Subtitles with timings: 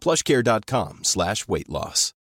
[0.00, 2.14] plushcare.com slash weight loss.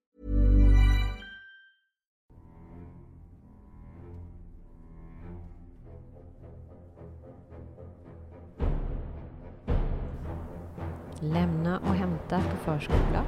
[11.22, 13.24] Lämna och hämta på förskola.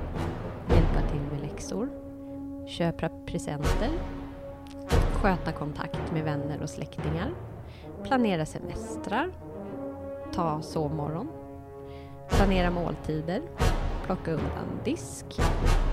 [0.69, 1.89] Hjälpa till med läxor.
[2.67, 3.89] Köpa presenter.
[5.13, 7.33] Sköta kontakt med vänner och släktingar.
[8.03, 9.31] Planera semestrar.
[10.33, 11.27] Ta sovmorgon.
[12.29, 13.41] Planera måltider.
[14.09, 15.25] Plocka undan disk.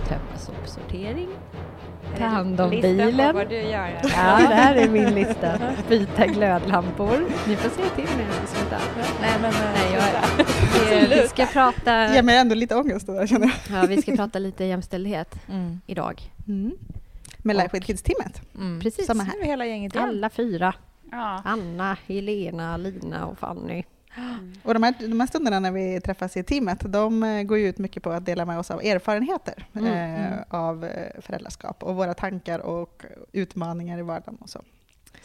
[0.08, 1.28] Tömma sopsortering.
[2.18, 3.34] Ta hand om Lista på bilen.
[3.34, 3.88] vad du gör.
[4.02, 5.58] Ja, det här är min lista.
[5.88, 7.18] Byta glödlampor.
[7.48, 8.80] Ni får säga till mig när jag slutar.
[9.20, 12.14] Nej, men, Nej, jag, vi, vi ska prata...
[12.14, 13.82] Ger mig ändå lite ångest där känner jag.
[13.82, 15.80] Ja, vi ska prata lite jämställdhet Mm.
[15.86, 16.22] idag.
[16.48, 16.72] Mm.
[17.38, 18.40] Med Life with Kids-teamet.
[18.54, 18.80] Mm.
[18.80, 19.06] Precis.
[19.06, 19.36] Samma Nu här.
[19.36, 20.08] är vi hela gänget igen.
[20.08, 20.74] Alla fyra.
[21.10, 21.42] Ja.
[21.44, 23.82] Anna, Helena, Lina och Fanny.
[24.62, 27.68] Och de här, de här stunderna när vi träffas i teamet, de eh, går ju
[27.68, 30.38] ut mycket på att dela med oss av erfarenheter Mm, eh, mm.
[30.48, 34.62] av eh, föräldraskap och våra tankar och utmaningar i vardagen och så.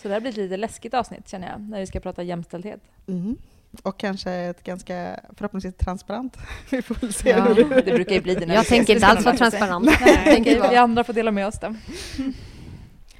[0.01, 2.81] Så det här blir ett lite läskigt avsnitt känner jag, när vi ska prata jämställdhet.
[3.07, 3.37] Mm.
[3.83, 6.37] Och kanske ett ganska förhoppningsvis transparent.
[6.69, 7.43] Vi får väl se Ja.
[7.43, 9.85] hur det Det brukar ju bli det när Jag tänker inte alls vara transparent.
[10.01, 11.75] Nej, vi andra får dela med oss då.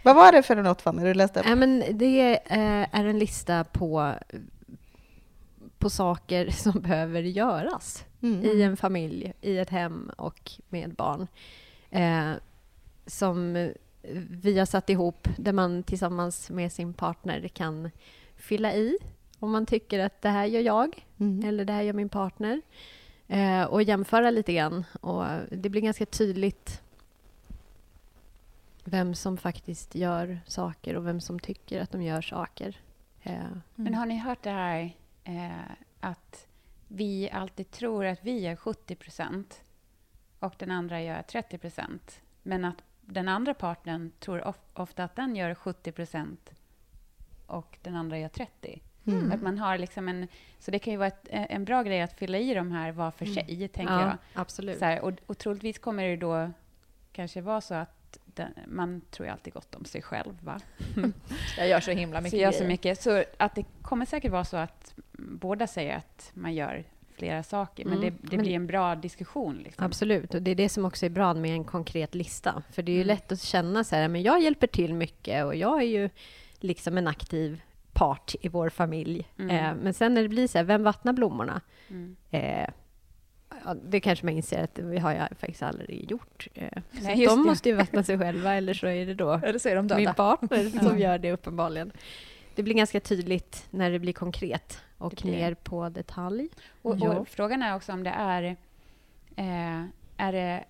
[0.04, 1.42] Vad var det för något Fanny du läste?
[1.46, 4.14] Nej, men det eh, är en lista på,
[5.82, 8.46] på saker som behöver göras Mm.
[8.46, 11.28] i en familj, i ett hem och med barn.
[11.90, 12.32] Eh,
[13.06, 13.54] som
[14.30, 17.92] vi har satt ihop där man tillsammans med sin partner kan
[18.36, 18.98] fylla i
[19.40, 21.48] om man tycker att det här gör jag Mm.
[21.50, 22.62] eller det här gör min partner.
[23.28, 24.84] Eh, och jämföra lite grann.
[25.02, 26.82] Och det blir ganska tydligt
[28.84, 32.76] vem som faktiskt gör saker och vem som tycker att de gör saker.
[33.24, 33.34] Eh,
[33.76, 36.48] Men har ni hört det här eh, att
[36.88, 39.64] vi alltid tror att vi gör 70 procent
[40.40, 42.22] och den andra gör 30 procent.
[42.44, 46.52] Men att den andra partnern tror of, ofta att den gör 70 procent
[47.48, 48.82] och den andra gör 30.
[49.06, 49.32] Mm.
[49.32, 50.28] Att man har liksom en,
[50.60, 53.12] så det kan ju vara ett, en bra grej att fylla i de här var
[53.12, 54.18] för sig, tänker ja, jag.
[54.34, 54.80] absolut.
[54.80, 56.52] Så här, och, och troligtvis kommer det då
[57.12, 60.60] kanske vara så att den, man tror ju alltid gott om sig själv, va?
[61.58, 62.68] Jag gör så himla så mycket gör så grejer.
[62.72, 63.02] mycket.
[63.02, 64.96] Så att det kommer säkert vara så att
[65.38, 66.84] båda säger att man gör
[67.18, 69.58] flera saker, men Mm, det, det men- blir en bra diskussion.
[69.58, 69.86] Liksom.
[69.86, 72.64] Absolut, och det är det som också är bra med en konkret lista.
[72.72, 73.08] För det är ju Mm.
[73.08, 76.10] lätt att känna så här, men jag hjälper till mycket och jag är ju
[76.60, 77.62] liksom en aktiv
[77.94, 79.28] part i vår familj.
[79.40, 79.50] Mm.
[79.56, 81.62] Eh, men sen när det blir så här, vem vattnar blommorna?
[81.90, 82.16] Mm.
[82.32, 82.70] Eh,
[83.66, 86.48] ja, det kanske man inser att vi har jag faktiskt aldrig gjort.
[86.54, 87.50] Eh, Nej, de det.
[87.50, 90.00] måste ju vattna sig själva, eller så är det då Eller så är de döda.
[90.00, 91.92] min partner som gör det uppenbarligen.
[92.56, 95.38] Det blir ganska tydligt när det blir konkret och Det blir det.
[95.38, 96.50] ner på detalj.
[96.82, 97.18] Och, Ja.
[97.20, 98.44] och frågan är också om det är,
[99.36, 99.84] eh,
[100.18, 100.64] är det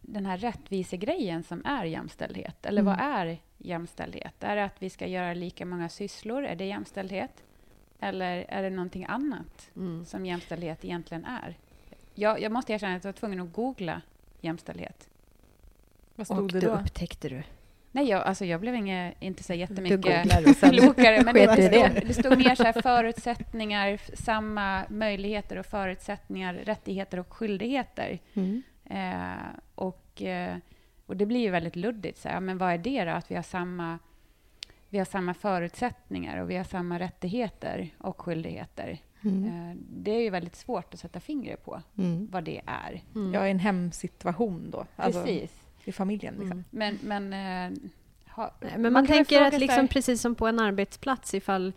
[0.00, 2.66] den här rättvisegrejen som är jämställdhet?
[2.66, 3.06] Eller vad Mm.
[3.12, 4.34] är jämställdhet?
[4.44, 6.44] Är det att vi ska göra lika många sysslor?
[6.44, 7.42] Är det jämställdhet?
[8.00, 10.04] Eller är det någonting annat Mm.
[10.04, 11.56] som jämställdhet egentligen är?
[12.14, 14.02] Jag, jag måste erkänna att jag var tvungen att googla
[14.40, 15.08] jämställdhet.
[16.14, 16.80] Vad Och stod det då då?
[16.80, 17.42] upptäckte du.
[17.94, 21.22] Nej, jag, alltså jag blev inge, inte så jättemycket klokare.
[21.24, 21.90] Men det, det.
[21.90, 28.18] stod, det stod mer så här förutsättningar, samma möjligheter och förutsättningar, rättigheter och skyldigheter.
[28.34, 28.62] Mm.
[28.84, 30.56] Eh, och, eh,
[31.06, 32.18] och det blir ju väldigt luddigt.
[32.18, 33.10] Så här, ja, men vad är det då?
[33.10, 33.98] Att vi har samma
[34.88, 38.98] vi har samma förutsättningar och vi har samma rättigheter och skyldigheter.
[39.24, 39.44] Mm.
[39.44, 42.28] Eh, det är ju väldigt svårt att sätta fingret på Mm.
[42.30, 43.02] vad det är.
[43.14, 43.34] Mm.
[43.34, 44.86] Jag är i en hemsituation då.
[44.96, 45.63] Alltså, Precis.
[45.84, 46.52] I familjen liksom.
[46.52, 46.64] Mm.
[46.70, 47.78] Men, men, eh,
[48.34, 51.72] ha, Nej, men man, väl tänker att liksom precis som på en arbetsplats ifall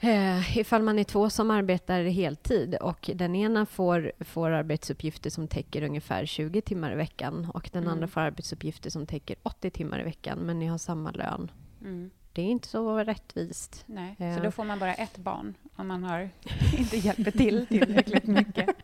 [0.00, 5.48] Eh, ifall man är två som arbetar heltid och den ena får, får arbetsuppgifter som
[5.48, 7.92] täcker ungefär 20 timmar i veckan och den Mm.
[7.92, 11.50] andra får arbetsuppgifter som täcker 80 timmar i veckan, men ni har samma lön.
[11.80, 12.10] Mm.
[12.32, 13.84] Det är inte så rättvist.
[13.86, 14.14] Nej.
[14.18, 14.36] Ja.
[14.36, 16.30] Så då får man bara ett barn om man har
[16.78, 18.68] inte hjälper till tillräckligt mycket.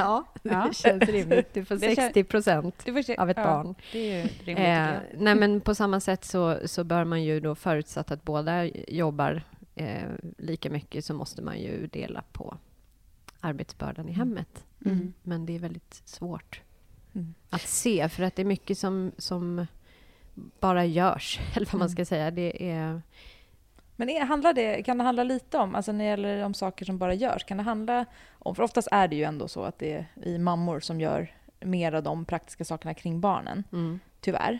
[0.00, 0.66] Ja, Ja.
[0.68, 1.54] det känns rimligt.
[1.54, 2.84] Du får Det kän- 60 procent
[3.18, 3.74] av ett ja, barn.
[3.92, 4.58] Det är ju rimligt.
[4.58, 8.64] Eh, nej, men på samma sätt så, så bör man ju då förutsatt att båda
[8.88, 9.42] jobbar
[9.74, 10.02] eh,
[10.38, 12.56] lika mycket så måste man ju dela på
[13.40, 14.64] arbetsbördan i hemmet.
[14.86, 15.12] Mm.
[15.22, 16.60] Men det är väldigt svårt
[17.14, 17.34] Mm.
[17.50, 19.66] att se för att det är mycket som, som
[20.60, 21.88] bara görs, eller vad man Mm.
[21.88, 22.30] ska säga.
[22.30, 23.02] Det är,
[23.96, 26.84] Men är, handlar det, kan det handla lite om, alltså när det gäller de saker
[26.84, 28.06] som bara görs, kan det handla
[28.44, 31.92] för oftast är det ju ändå så att det är vi mammor som gör mer
[31.92, 34.00] av de praktiska sakerna kring barnen, mm.
[34.20, 34.58] tyvärr.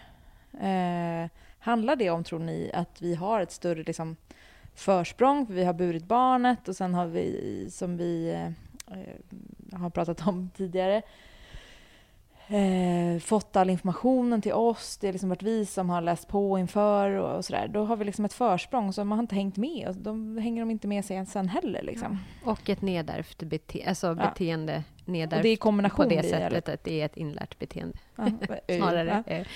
[0.60, 4.16] Eh, handlar det om, tror ni, att vi har ett större liksom,
[4.74, 10.26] försprång, för vi har burit barnet och sen har vi, som vi eh, har pratat
[10.26, 11.02] om tidigare,
[12.50, 14.96] eh, fått all informationen till oss.
[14.96, 17.68] Det har liksom varit vi som har läst på inför och, och sådär.
[17.68, 19.88] Då har vi liksom ett försprång, så man har inte hängt med.
[19.88, 21.82] Och de hänger de inte med sig sen heller.
[21.82, 22.18] Liksom.
[22.44, 27.00] Och ett nedärvt bete alltså beteende, nedärvt det är kombination på det sättet att det
[27.00, 27.98] är ett inlärt beteende.
[28.16, 28.24] Ja,
[28.76, 29.32] Snarare Ja.
[29.34, 29.46] eh,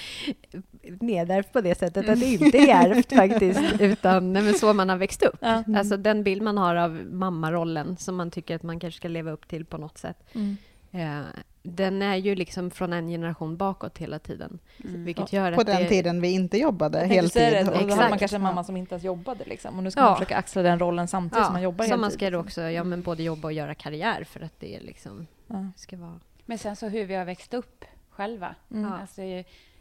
[1.01, 4.89] nedärvt på det sättet att det inte är ärvt faktiskt, utan nej, men så man
[4.89, 5.37] har växt upp.
[5.41, 5.65] Ja.
[5.77, 9.31] Alltså den bild man har av mammarollen som man tycker att man kanske ska leva
[9.31, 10.19] upp till på något sätt.
[10.33, 10.57] Mm.
[10.91, 11.27] Eh,
[11.67, 14.59] den är ju liksom från en generation bakåt hela tiden.
[14.85, 15.05] Mm.
[15.05, 17.43] Vilket gör På att den det, tiden vi inte jobbade heltid.
[17.43, 19.45] det, och då hade man kanske en mamma som inte ens jobbade.
[19.45, 19.77] Liksom.
[19.77, 20.05] Och nu ska Ja.
[20.07, 22.47] man försöka axla den rollen samtidigt som man jobbar som man heltid, ska då liksom.
[22.63, 25.67] också ja, men både jobba och göra karriär för att det liksom Ja.
[25.77, 26.21] ska vara...
[26.47, 28.55] Men sen så hur vi har växt upp själva.
[28.71, 28.85] Mm.
[28.91, 28.99] Ja.
[29.01, 29.23] Alltså,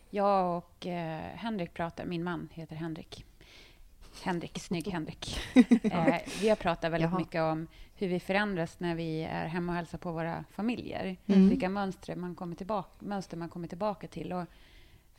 [0.09, 3.25] jag och eh, Henrik pratar, min man heter Henrik.
[4.21, 5.39] Henrik, snygg Henrik.
[5.83, 7.19] Eh, vi har pratat väldigt Jaha.
[7.19, 11.17] mycket om hur vi förändras när vi är hemma och hälsar på våra familjer.
[11.27, 11.49] Mm.
[11.49, 14.33] Vilka mönster man kommer tillbaka, mönster man kommer tillbaka till.
[14.33, 14.45] Och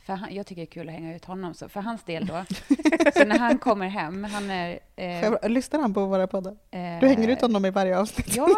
[0.06, 1.54] för han, jag tycker det är kul att hänga ut honom.
[1.54, 2.44] Så för hans del då,
[3.16, 4.78] så när han kommer hem, han är...
[4.96, 6.52] Eh, Lyssnar han på våra poddar?
[6.70, 8.36] eh, Du hänger ut honom i varje avsnitt.
[8.36, 8.48] Ja,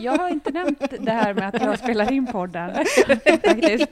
[0.00, 2.70] jag har inte nämnt det här med att jag spelar in podden.
[3.44, 3.88] Faktiskt.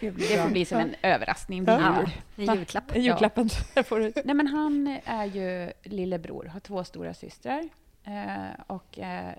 [0.00, 1.96] Det får bli som en överraskning Ja,
[2.36, 2.48] jul.
[2.48, 2.96] en julklapp.
[2.96, 3.48] Julklappen.
[3.74, 4.12] Där får du.
[4.24, 7.68] Nej, men han är ju lillebror, har två stora systrar.
[8.04, 9.32] Eh, och eh,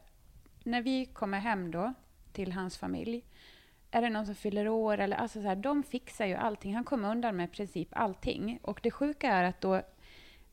[0.63, 1.94] när vi kommer hem då
[2.33, 3.24] till hans familj,
[3.91, 6.75] är det någon som fyller år eller alltså så här, de fixar ju allting.
[6.75, 8.59] Han kommer undan med i princip allting.
[8.61, 9.81] Och det sjuka är att då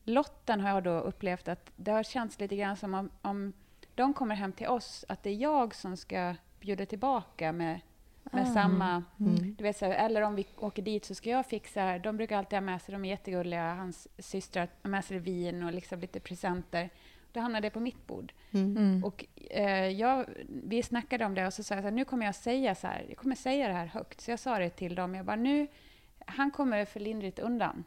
[0.05, 3.52] Lotten har jag då upplevt att det har känts lite grann som om, om
[3.94, 7.81] de kommer hem till oss, att det är jag som ska bjuda tillbaka med,
[8.23, 8.55] med Ah.
[8.55, 9.55] samma Mm.
[9.55, 12.38] du vet, så här, eller om vi åker dit så ska jag fixa, de brukar
[12.38, 16.00] alltid ha med sig, de är jättegulliga, hans systrar har med sig vin och liksom
[16.00, 16.90] lite presenter.
[17.38, 18.32] Då hamnar det på mitt bord.
[18.52, 18.76] Mm.
[18.76, 19.05] Mm.
[19.05, 22.26] Och eh, jag, vi snackade om det och så sa jag så här, nu kommer
[22.26, 24.20] jag säga så här, jag kommer säga det här högt.
[24.20, 25.67] Så jag sa det till dem, jag bara nu,
[26.26, 27.85] han kommer för lindrigt undan,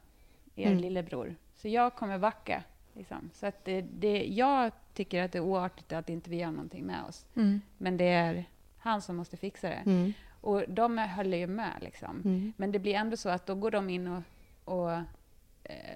[0.55, 0.77] er Mm.
[0.77, 1.35] lillebror.
[1.55, 2.63] Så jag kommer backa.
[2.93, 3.29] Liksom.
[3.33, 6.83] Så att det, det, jag tycker att det är oartigt att inte vi gör någonting
[6.85, 7.25] med oss.
[7.35, 7.61] Mm.
[7.77, 8.45] Men det är
[8.77, 9.81] han som måste fixa det.
[9.85, 10.13] Mm.
[10.41, 11.73] Och de höll ju med.
[11.81, 12.21] Liksom.
[12.25, 12.53] Mm.
[12.57, 14.23] Men det blir ändå så att då går de in och,
[14.65, 14.99] och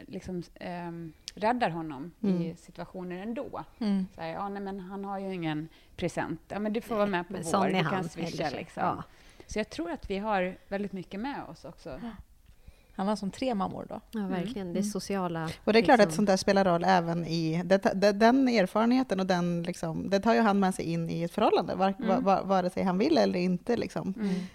[0.08, 2.56] liksom, ehm, räddar honom i Mm.
[2.58, 3.64] situationer ändå.
[3.80, 4.06] Mm.
[4.16, 6.42] Så här, ja, nej, men han har ju ingen present.
[6.48, 7.52] Ja, men du får vara med på Men vår.
[7.52, 7.92] sån är Du han.
[7.94, 8.50] kan swisha.
[8.50, 8.84] Liksom.
[8.84, 9.04] Ja.
[9.48, 12.00] Så jag tror att vi har väldigt mycket med oss också.
[12.98, 14.02] Han var som tre mammor då.
[14.12, 14.68] ja, verkligen.
[14.68, 14.92] Det är Mm.
[14.92, 15.50] sociala...
[15.64, 17.62] Och det är klart att liksom- sånt där spelar roll även i...
[17.66, 21.24] Det, det, den erfarenheten och den liksom, det tar ju han med sig in i
[21.24, 22.08] ett förhållande, var, Mm.
[22.10, 23.78] var, var, vare sig han vill eller inte.
[23.78, 24.14] Liksom.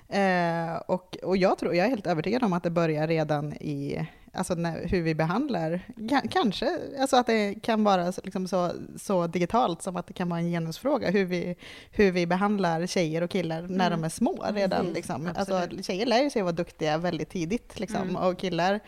[0.08, 0.70] Mm.
[0.72, 4.08] Eh, och, och jag, tror, jag är helt övertygad om att det börjar redan i
[4.32, 8.72] alltså när, hur vi behandlar, ka- kanske alltså att det kan vara så- liksom så,
[8.96, 11.56] så digitalt som att det kan vara en genusfråga, hur vi,
[11.90, 14.00] hur vi behandlar tjejer och killar när Mm.
[14.00, 14.86] de är små redan.
[14.86, 15.30] Liksom.
[15.36, 18.02] Alltså, tjejer lär ju sig vara duktiga väldigt tidigt, liksom.
[18.02, 18.16] Mm.
[18.16, 18.80] och killar,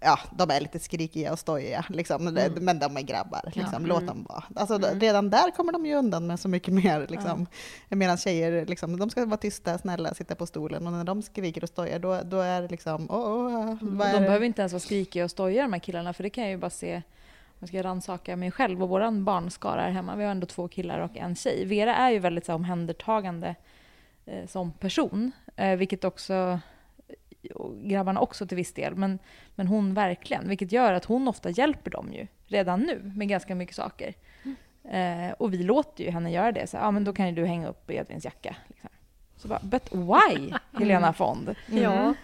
[0.00, 2.28] ja, de är lite skrikiga och stojiga, liksom.
[2.28, 2.52] Mm.
[2.64, 3.82] men de är grabbar, liksom.
[3.82, 3.88] Ja.
[3.88, 4.06] låt Mm.
[4.06, 4.44] dem vara.
[4.56, 5.00] Alltså, Mm.
[5.00, 7.06] Redan där kommer de ju undan med så mycket mer.
[7.08, 7.46] Liksom.
[7.88, 11.62] Medan tjejer, liksom, de ska vara tysta, snälla, sitta på stolen och när de skriker
[11.62, 13.78] och stojar då, då är det liksom, åh, Mm.
[13.98, 14.24] vad är De det?
[14.26, 16.56] behöver inte ens vara skrikiga och stojiga de här killarna för det kan jag ju
[16.58, 17.02] bara se
[17.58, 20.16] jag ska rannsaka mig själv och våran barnskara här hemma.
[20.16, 21.64] Vi har ändå två killar och en tjej.
[21.64, 23.54] Vera är ju väldigt så här, omhändertagande
[24.26, 26.60] eh, som person, eh, vilket också
[27.54, 29.18] och grabbarna också till viss del, men,
[29.54, 30.48] men hon verkligen.
[30.48, 34.14] Vilket gör att hon ofta hjälper dem ju redan nu med ganska mycket saker.
[34.84, 36.66] Eh, och vi låter ju henne göra det.
[36.66, 38.56] Så, ja, men då kan ju du hänga upp Edvins jacka.
[38.68, 38.90] Liksom.
[39.36, 41.54] Så bara, but why, Helena Fond?
[41.66, 42.14] Ja.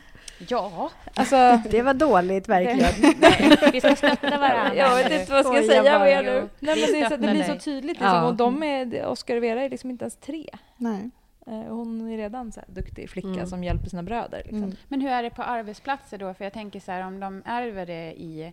[0.49, 3.15] Ja, Alltså, Det var dåligt verkligen.
[3.21, 4.75] nej, vi ska stötta varandra.
[4.75, 6.49] jag vet inte vad jag ska säga mer nu.
[6.59, 8.07] Nej, men det, är så, det blir så tydligt liksom.
[8.17, 8.27] Ja.
[8.27, 10.47] Och de är, Oscar och Vera är liksom inte ens tre.
[10.77, 11.11] Nej.
[11.49, 13.47] Eh, Hon är redan så här duktig flicka Mm.
[13.47, 14.38] som hjälper sina bröder.
[14.38, 14.62] Liksom.
[14.62, 14.76] Mm.
[14.88, 16.35] Men hur är det på arbetsplatser då?
[16.35, 18.52] För jag tänker så här, om de ärver det i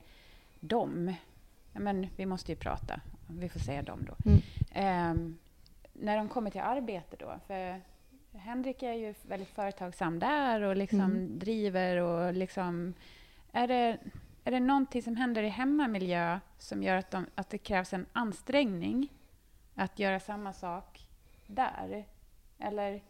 [0.60, 1.14] dem.
[1.74, 3.00] Ja, men vi måste ju prata.
[3.30, 4.30] Vi får säga dem då.
[4.30, 4.42] Mm.
[4.74, 5.38] Ehm,
[5.94, 7.36] när de kommer till arbete då?
[7.48, 7.82] För
[8.38, 11.40] Henrik är ju väldigt företagsam där och liksom Mm.
[11.40, 12.94] driver och liksom...
[13.52, 13.98] Är det,
[14.44, 18.06] är det någonting som händer i hemmamiljö som gör att, de, att det krävs en
[18.14, 19.08] ansträngning
[19.76, 21.08] att göra samma sak
[21.48, 22.06] där?
[22.60, 23.02] Eller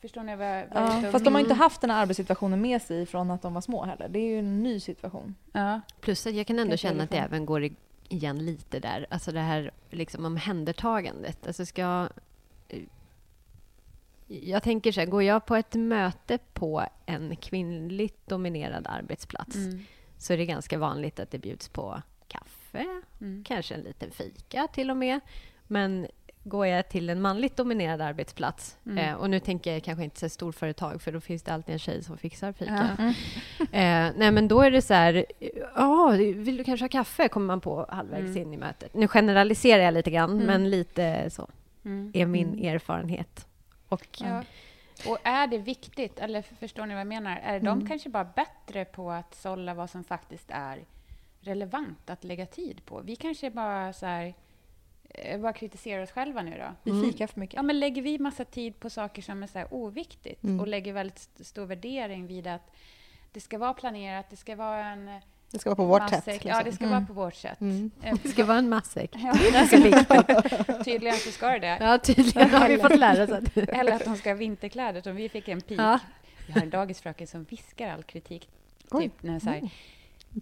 [0.00, 3.06] förstår ni vad, jag Ja, fast de har inte haft den här arbetssituationen med sig
[3.06, 4.08] från att de var små heller.
[4.08, 5.34] Det är ju en ny situation.
[5.52, 5.80] Ja.
[6.00, 7.34] Plus att jag kan ändå Kanske känna att det därifrån.
[7.34, 7.68] även går
[8.08, 9.06] igen lite där.
[9.10, 11.46] Alltså det här liksom omhändertagandet.
[11.46, 12.08] Alltså ska...
[14.26, 19.84] Jag tänker så här, går jag på ett möte på en kvinnligt dominerad arbetsplats Mm.
[20.18, 23.44] så är det ganska vanligt att det bjuds på kaffe, Mm.
[23.44, 25.20] kanske en liten fika till och med.
[25.66, 26.06] Men
[26.48, 28.98] går jag till en manligt dominerad arbetsplats, Mm.
[28.98, 31.78] eh, och nu tänker jag kanske inte så storföretag, för då finns det alltid en
[31.78, 32.90] tjej som fixar fika.
[32.98, 33.04] Ja.
[33.78, 35.24] Eh, nej, men då är det så här,
[35.76, 37.28] ja, vill du kanske ha kaffe?
[37.28, 38.36] Kommer man på halvvägs Mm.
[38.42, 38.94] in i mötet.
[38.94, 40.46] Nu generaliserar jag lite grann, Mm.
[40.46, 41.48] men lite så
[41.84, 42.10] Mm.
[42.14, 42.74] är min Mm.
[42.74, 43.46] erfarenhet.
[43.88, 44.42] Och Ja.
[45.06, 47.40] Och är det viktigt, eller förstår ni vad jag menar?
[47.44, 47.86] Är de Mm.
[47.86, 50.78] kanske bara bättre på att sålla vad som faktiskt är
[51.40, 53.00] relevant att lägga tid på?
[53.00, 54.32] Vi kanske bara så här, eh,
[55.38, 56.74] bara kritiserar oss själva nu då.
[56.82, 57.04] Vi Mm.
[57.12, 57.54] fikar för mycket.
[57.56, 60.60] Ja, men lägger vi massa tid på saker som är så här oviktigt Mm.
[60.60, 62.70] och lägger väldigt st- stor värdering vid att
[63.32, 65.10] det ska vara planerat, det ska vara en
[65.50, 66.44] Det ska vara på vårt sätt.
[66.44, 66.72] Ja, det Liksom.
[66.72, 66.90] ska Mm.
[66.90, 67.60] vara på vårt sätt.
[67.60, 67.90] Mm.
[68.02, 69.10] Eh, det ska vara en matsäck.
[69.14, 69.32] Ja,
[70.84, 71.78] tydligen så ska det det.
[71.80, 73.44] Ja, tydligen har vi fått lära oss.
[73.56, 75.78] Eller att de ska ha vinterkläder, som vi fick en pik.
[75.80, 75.98] Ja.
[76.46, 78.48] Vi har en dagisfröken som viskar all kritik.
[78.90, 79.02] Oj.
[79.02, 79.70] Typ när så här,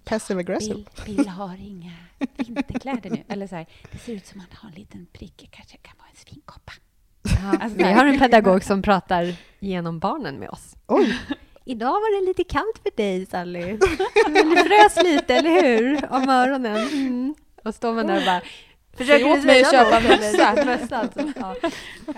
[0.04, 0.74] Passive aggressive.
[0.74, 1.92] Bill, Bill har inga
[2.36, 3.24] vinterkläder nu.
[3.28, 5.76] Eller så här, det ser ut som att han har en liten prick, det kanske
[5.76, 6.72] kan vara en svinkoppa.
[7.60, 10.76] Alltså, vi har en pedagog som pratar genom barnen med oss.
[10.86, 11.18] Oj,
[11.68, 13.60] Idag var det lite kallt för dig, Sally.
[14.28, 16.12] Men du frös lite, eller hur?
[16.12, 16.76] Om öronen.
[16.76, 17.34] Mm.
[17.64, 18.42] Och står man där och bara...
[18.96, 20.00] Försöker åt du mig att köpa
[20.66, 20.96] mössa.
[20.96, 21.20] alltså.
[21.36, 21.54] ja.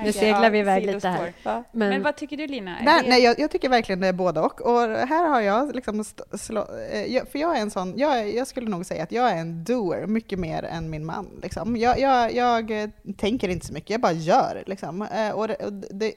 [0.04, 1.32] Nu seglar vi iväg lite här.
[1.44, 2.76] Men, Men, vad tycker du, Lina?
[2.82, 4.60] Nej, det- nej jag, jag tycker verkligen det är både och.
[4.60, 6.04] Och här har jag liksom
[6.38, 9.30] slå, eh, jag, för jag är en sån, jag, jag skulle nog säga att jag
[9.30, 11.26] är en doer mycket mer än min man.
[11.42, 11.76] Liksom.
[11.76, 14.62] Jag, jag, jag eh, tänker inte så mycket, jag bara gör.
[14.66, 15.02] Liksom.
[15.02, 15.48] Eh, Och
[15.90, 16.14] det,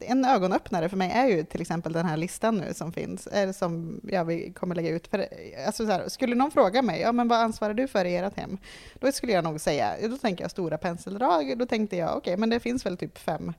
[0.00, 3.28] en ögonöppnare för mig är ju till exempel den här listan nu som finns,
[3.58, 5.06] som jag kommer lägga ut.
[5.08, 5.26] För,
[5.66, 8.36] alltså så här, skulle någon fråga mig, ja, men vad ansvarar du för i ert
[8.36, 8.58] hem?
[9.00, 12.50] Då skulle jag nog säga, då tänker jag stora penseldrag, då tänkte jag okej, men
[12.50, 13.52] det finns väl typ fem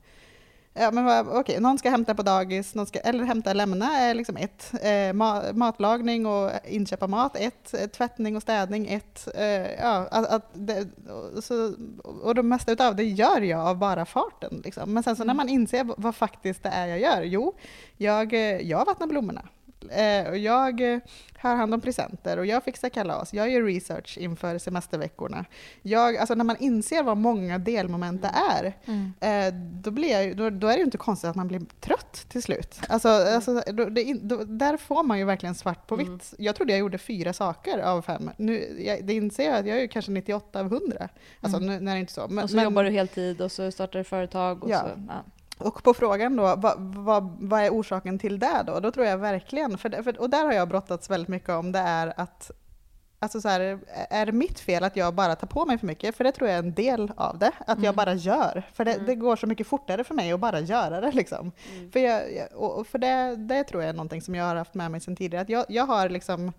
[0.74, 4.14] Ja, men okej, någon ska hämta på dagis, någon ska, eller hämta och lämna är
[4.14, 4.72] liksom ett.
[4.82, 7.74] Eh, ma, matlagning och inköp av mat, ett.
[7.74, 9.28] Eh, tvättning och städning, ett.
[9.34, 10.88] Eh, ja, att, att det,
[11.36, 11.74] och så,
[12.22, 14.60] och det mesta utav det gör jag av bara farten.
[14.64, 14.94] Liksom.
[14.94, 17.52] Men sen så när man inser vad- faktiskt det är jag gör, jo,
[17.96, 19.42] jag, eh, jag vattnar blommorna.
[19.90, 20.98] Eh, och jag eh,
[21.38, 23.34] har hand om presenter och jag fixar kalas.
[23.34, 25.44] Jag gör research inför semesterveckorna.
[25.82, 29.12] Jag, alltså när man inser vad många delmoment det är, Mm.
[29.20, 32.26] eh, då, blir jag, då, då är det ju inte konstigt att man blir trött
[32.28, 32.80] till slut.
[32.88, 36.06] Alltså, alltså, då, det, då, där får man ju verkligen svart på vitt.
[36.08, 36.20] Mm.
[36.38, 38.30] Jag trodde jag gjorde fyra saker av fem.
[38.36, 41.08] Nu, jag, det inser jag att jag är ju kanske 98 av 100.
[41.40, 41.68] Alltså, Mm.
[41.70, 42.28] nu, när det är inte så.
[42.28, 44.64] Men, och så men- jobbar du heltid och så startar du företag.
[44.64, 44.80] Och Ja.
[44.80, 45.24] så, ja.
[45.60, 48.80] Och på frågan då, vad, vad, vad är orsaken till det då?
[48.80, 51.78] Då tror jag verkligen, för, för, och där har jag brottats väldigt mycket om, det
[51.78, 52.50] är att
[53.22, 53.78] Alltså så här,
[54.10, 56.16] är det mitt fel att jag bara tar på mig för mycket?
[56.16, 57.94] För det tror jag är en del av det, att jag Mm.
[57.96, 58.62] bara gör.
[58.74, 59.06] För det, Mm.
[59.06, 61.12] det går så mycket fortare för mig att bara göra det.
[61.12, 61.52] Liksom.
[61.76, 61.90] Mm.
[61.92, 64.74] För, jag, jag- och för det, det tror jag är någonting som jag har haft
[64.74, 65.42] med mig sedan tidigare.
[65.42, 66.52] Att jag, jag har liksom,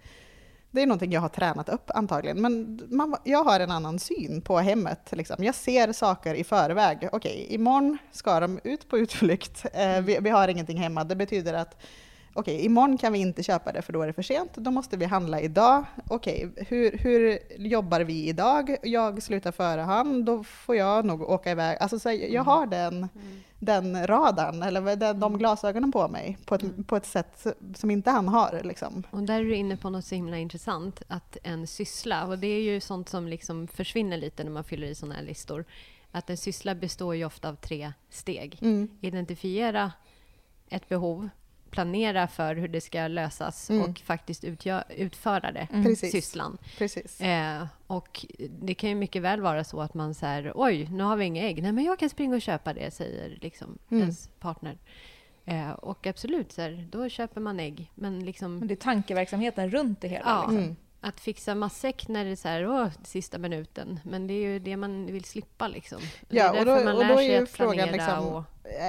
[0.71, 4.41] det är någonting jag har tränat upp antagligen, men man, jag har en annan syn
[4.41, 5.09] på hemmet.
[5.11, 5.43] Liksom.
[5.43, 7.09] Jag ser saker i förväg.
[7.11, 9.65] Okej, imorgon ska de ut på utflykt.
[9.73, 11.03] Eh, vi, vi har ingenting hemma.
[11.03, 11.81] Det betyder att
[12.33, 14.53] okej, imorgon kan vi inte köpa det för då är det för sent.
[14.55, 15.85] Då måste vi handla idag.
[16.09, 18.75] Okej, hur, hur jobbar vi idag?
[18.83, 21.77] Jag slutar före han, då får jag nog åka iväg.
[21.81, 23.07] Alltså, så jag har den, Mm.
[23.59, 28.09] den radarn, eller den, de glasögonen på mig på ett, på ett sätt som inte
[28.11, 28.61] han har.
[28.63, 29.03] Liksom.
[29.11, 32.47] Och där är du inne på något så himla intressant, att en syssla, och det
[32.47, 35.65] är ju sånt som liksom försvinner lite när man fyller i sådana här listor,
[36.11, 38.57] att en syssla består ju ofta av tre steg.
[38.61, 38.89] Mm.
[39.01, 39.91] Identifiera
[40.69, 41.29] ett behov,
[41.71, 43.81] planera för hur det ska lösas Mm.
[43.89, 44.43] och faktiskt
[44.97, 45.83] utföra det, Mm.
[45.85, 46.11] Precis.
[46.11, 46.57] sysslan.
[46.77, 47.21] Precis.
[47.21, 48.25] Eh, och
[48.61, 51.43] det kan ju mycket väl vara så att man säger oj, nu har vi inga
[51.43, 51.63] ägg.
[51.63, 54.01] Nej, men jag kan springa och köpa det, säger liksom Mm.
[54.01, 54.77] ens partner.
[55.45, 57.91] Eh, och absolut, så här, då köper man ägg.
[57.95, 58.57] Men liksom...
[58.57, 60.25] Men det är tankeverksamheten runt det hela.
[60.25, 60.51] Ja.
[60.51, 60.75] Liksom.
[61.01, 61.09] Mm.
[61.09, 63.99] Att fixa matsäck när det är så här, åh, sista minuten.
[64.03, 65.99] Men det är ju det man vill slippa liksom.
[66.29, 68.43] Ja, och då- man och då är ju frågan liksom- och...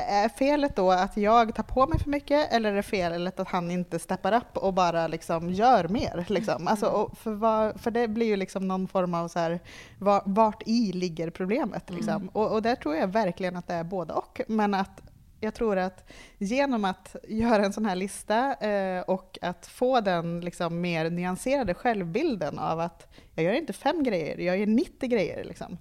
[0.09, 3.49] Är felet då att jag tar på mig för mycket eller är det felet att
[3.49, 6.25] han inte steppar upp och bara liksom gör mer?
[6.29, 6.69] Liksom?
[6.69, 9.61] Alltså, och för, vad, för det blir ju liksom någon form av så här,
[9.99, 11.91] var, vart i ligger problemet?
[11.91, 12.29] Liksom.
[12.29, 14.41] Och, och där tror jag verkligen att det är både och.
[14.49, 15.01] Men att
[15.43, 20.41] jag tror att genom att göra en sån här lista eh, och att få den
[20.41, 25.45] liksom mer nyanserade självbilden av att jag gör inte fem grejer, jag gör 90 grejer.
[25.45, 25.79] Liksom.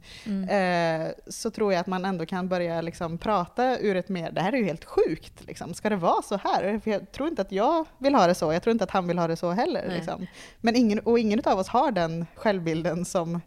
[0.49, 4.41] Eh, så tror jag att man ändå kan börja liksom prata ur ett mer, det
[4.41, 5.73] här är ju helt sjukt, liksom.
[5.73, 6.79] ska det vara så här?
[6.83, 9.07] För jag tror inte att jag vill ha det så, jag tror inte att han
[9.07, 9.89] vill ha det så heller.
[9.89, 10.27] Liksom.
[10.61, 13.41] Men ingen, och ingen av oss har den självbilden som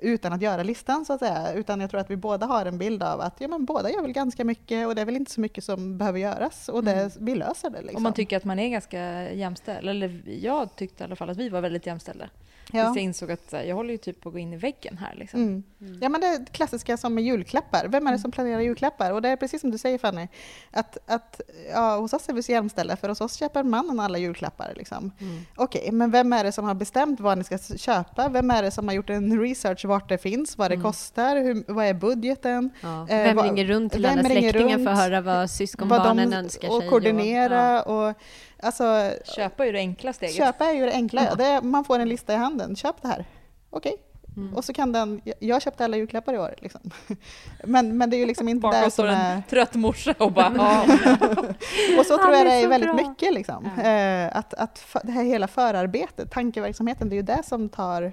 [0.00, 1.52] utan att göra listan så att säga.
[1.52, 4.02] Utan jag tror att vi båda har en bild av att ja, men båda gör
[4.02, 7.16] väl ganska mycket och det är väl inte så mycket som behöver göras och det,
[7.20, 7.80] vi löser det.
[7.80, 7.96] Liksom.
[7.96, 9.88] Om man tycker att man är ganska jämställd.
[9.88, 12.28] Eller jag tyckte i alla fall att vi var väldigt jämställda.
[12.72, 12.84] Ja.
[12.84, 15.14] Tills jag insåg att jag håller ju typ på att gå in i väggen här.
[15.14, 15.40] Liksom.
[15.40, 15.62] Mm.
[16.00, 17.86] Ja men det klassiska som med julklappar.
[17.88, 19.10] Vem är det som planerar julklappar?
[19.12, 20.28] Och det är precis som du säger Fanny,
[20.70, 21.40] att, att
[21.72, 24.72] ja, hos oss är vi så jämställda för hos oss köper mannen alla julklappar.
[24.76, 25.10] Liksom.
[25.20, 25.40] Mm.
[25.56, 28.28] Okej, men vem är det som har bestämt vad ni ska köpa?
[28.28, 30.84] Vem är det som har gjort en research vart det finns, vad det Mm.
[30.84, 32.70] kostar, hur, vad är budgeten?
[32.80, 33.00] Ja.
[33.02, 34.98] Eh, Vem vad- ringer runt till alla släktingar för att runt?
[34.98, 36.90] höra vad Vad syskonbarnen de, önskar och sig?
[36.90, 38.14] koordinera Och, och
[38.62, 40.36] alltså, Köpa är ju det enkla steget.
[40.36, 41.34] köpa är ju det enkla.
[41.34, 43.24] Det är, man får en lista i handen, köp det här.
[43.70, 44.32] Okej, ja.
[44.42, 44.54] mm.
[44.56, 46.54] och så kan den, jag- köpte alla julklappar i år.
[46.58, 46.80] Liksom.
[47.64, 49.42] Men, men det är ju liksom inte Bakom det som en är...
[49.50, 50.82] trött morsa och bara ja.
[51.98, 53.08] Och så tror jag det är väldigt bra.
[53.08, 53.34] mycket.
[53.34, 53.68] Liksom.
[53.76, 53.82] Ja.
[53.82, 58.12] Eh, att, att det här hela förarbetet, tankeverksamheten, det är ju det som tar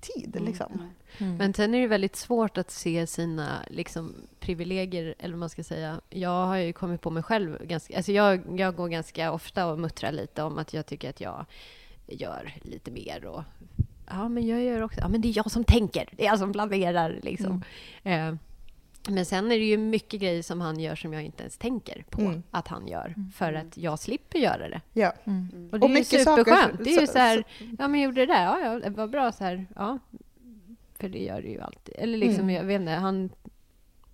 [0.00, 0.36] tid.
[0.36, 0.48] Mm.
[0.48, 0.82] Liksom.
[1.18, 1.36] Mm.
[1.36, 5.64] Men sen är det väldigt svårt att se sina liksom, privilegier, eller vad man ska
[5.64, 6.00] säga.
[6.10, 7.96] Jag har ju kommit på mig själv ganska...
[7.96, 11.46] Alltså jag, jag går ganska ofta och muttrar lite om att jag tycker att jag
[12.06, 13.24] gör lite mer.
[13.24, 13.42] Och,
[14.06, 15.00] ja, men jag gör också...
[15.00, 16.08] Ja, men det är jag som tänker.
[16.12, 17.62] Det är jag som planerar, liksom.
[18.02, 18.34] Eh,
[19.10, 22.04] men sen är det ju mycket grejer som han gör som jag inte ens tänker
[22.10, 22.42] på Mm.
[22.50, 23.14] att han gör.
[23.34, 24.80] För att jag slipper göra det.
[24.92, 25.12] Ja.
[25.24, 25.68] Mm.
[25.72, 26.84] Och det Och är ju saker- superskönt.
[26.84, 27.44] Det är ju så- så här,
[27.78, 29.98] ja men gjorde det där, ja, ja det var bra så här, ja.
[30.98, 31.94] För det gör det ju alltid.
[31.98, 32.54] Eller liksom, Mm.
[32.54, 33.30] jag vet inte, han...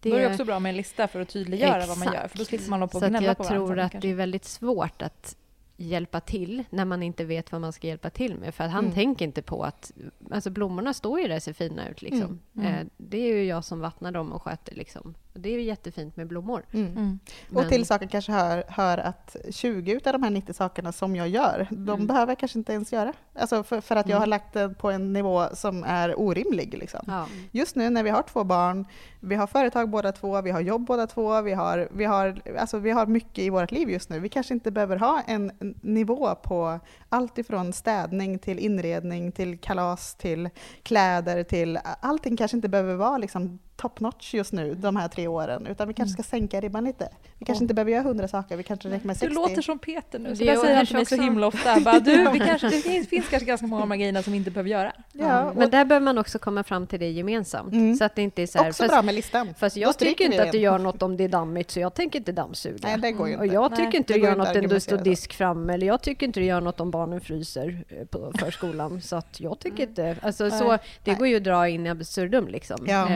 [0.00, 2.14] Det Då är det också bra med en lista för att tydliggöra vad man gör.
[2.14, 2.32] Exakt.
[2.32, 3.84] För då slipper man hålla på och Så att gnälla jag på tror varandra.
[3.84, 4.08] att kanske.
[4.08, 5.36] det är väldigt svårt att
[5.76, 8.54] hjälpa till när man inte vet vad man ska hjälpa till med.
[8.54, 8.94] För att han Mm.
[8.94, 9.92] tänker inte på att...
[10.30, 12.02] Alltså blommorna står ju där och ser fina ut.
[12.02, 12.22] Liksom.
[12.56, 12.66] Mm.
[12.66, 12.74] Mm.
[12.74, 14.74] Eh, det är ju jag som vattnar dem och sköter.
[14.74, 15.14] Liksom.
[15.36, 16.62] Och det är ju jättefint med blommor.
[16.72, 16.86] Mm.
[16.92, 17.18] Mm.
[17.48, 21.16] Och Men- till saken kanske hör, hör att 20 av de här 90 sakerna som
[21.16, 22.06] jag gör, de Mm.
[22.06, 23.12] behöver jag kanske inte ens göra.
[23.34, 24.20] Alltså för, för att jag Mm.
[24.20, 26.78] har lagt det på en nivå som är orimlig.
[26.78, 27.00] Liksom.
[27.06, 27.26] Ja.
[27.52, 28.84] Just nu när vi har två barn,
[29.20, 32.78] vi har företag båda två, vi har jobb båda två, vi har, vi har, alltså
[32.78, 34.20] vi har mycket i vårt liv just nu.
[34.20, 39.58] Vi kanske inte behöver ha en en nivå på allt ifrån städning till inredning, till
[39.58, 40.48] kalas, till
[40.82, 45.26] kläder, till allting kanske inte behöver vara liksom top notch just nu de här tre
[45.28, 47.08] åren, utan vi kanske ska sänka ribban lite.
[47.38, 49.34] Vi kanske inte behöver göra hundra saker, vi kanske räcker med Du 60.
[49.34, 50.36] låter som Peter nu.
[50.36, 51.80] Så Det säger han till mig så himla ofta.
[51.80, 54.32] Bara, du, vi kanske, det finns, finns kanske ganska många av de här grejerna som
[54.32, 54.92] vi inte behöver göra.
[55.12, 57.72] Ja, och Men där behöver man också komma fram till det gemensamt.
[57.72, 57.96] Mm.
[57.96, 58.68] Så att det inte är så här...
[58.68, 59.54] också fast- bra med listan.
[59.58, 60.60] Fast jag tycker inte att en.
[60.60, 62.78] gör något om det är dammigt, så jag tänker inte dammsuga.
[62.82, 63.54] Nej, det går ju Och inte.
[63.54, 65.74] jag Nej, tycker inte det det går gör inte något om det står disk framme,
[65.74, 69.00] eller jag tycker inte det gör något om barnen fryser eh, på förskolan.
[69.02, 70.16] så att jag tycker inte...
[70.22, 70.78] Alltså, så, Nej.
[71.04, 71.18] det Nej.
[71.18, 72.86] går ju att dra in i absurdum liksom.
[72.88, 73.08] Ja.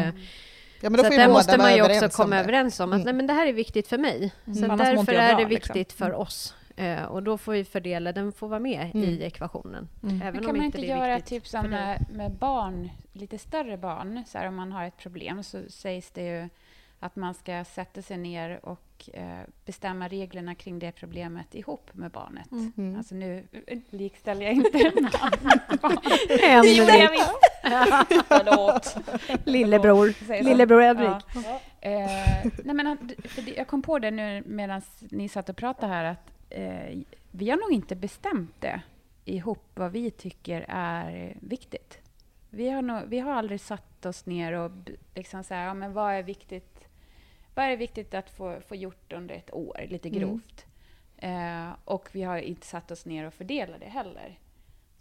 [0.81, 2.41] Ja, men då så där båda måste man ju också om komma det.
[2.43, 3.05] överens om att Mm.
[3.05, 4.33] nej, men det här är viktigt för mig.
[4.45, 4.77] Så Mm.
[4.79, 5.99] Därför är bra, det viktigt liksom.
[5.99, 6.19] för Mm.
[6.21, 6.55] oss.
[6.77, 9.09] Eh, och då får vi fördela, den får vara med Mm.
[9.09, 9.89] i ekvationen.
[10.03, 10.23] Mm.
[10.23, 13.77] Även Men om kan man inte det göra typ som med, med barn, lite större
[13.77, 16.49] barn, så här, om man har ett problem så sägs det ju
[17.01, 22.11] att man ska sätta sig ner och eh, bestämma reglerna kring det problemet ihop med
[22.11, 22.53] barnet.
[22.53, 22.73] Mm.
[22.77, 22.97] Mm.
[22.97, 24.79] Alltså nu eh, likställer jag inte.
[26.41, 27.21] Henrik.
[28.29, 28.97] Förlåt.
[29.45, 30.43] Lillebror.
[30.43, 31.25] Lillebror Henrik.
[31.35, 31.61] Ja.
[31.81, 33.11] Eh, nej men,
[33.57, 36.99] jag kom på det nu medan ni satt och pratade här att eh,
[37.31, 38.81] vi har nog inte bestämt det
[39.25, 41.99] ihop vad vi tycker är viktigt.
[42.51, 44.71] Vi har, nog, vi har aldrig satt oss ner och
[45.15, 46.80] liksom så här, ja, men vad är viktigt
[47.61, 50.21] vad är viktigt att få, få gjort under ett år, lite Mm.
[50.21, 50.65] grovt.
[51.17, 54.39] Eh, och vi har inte satt oss ner och fördelat det heller.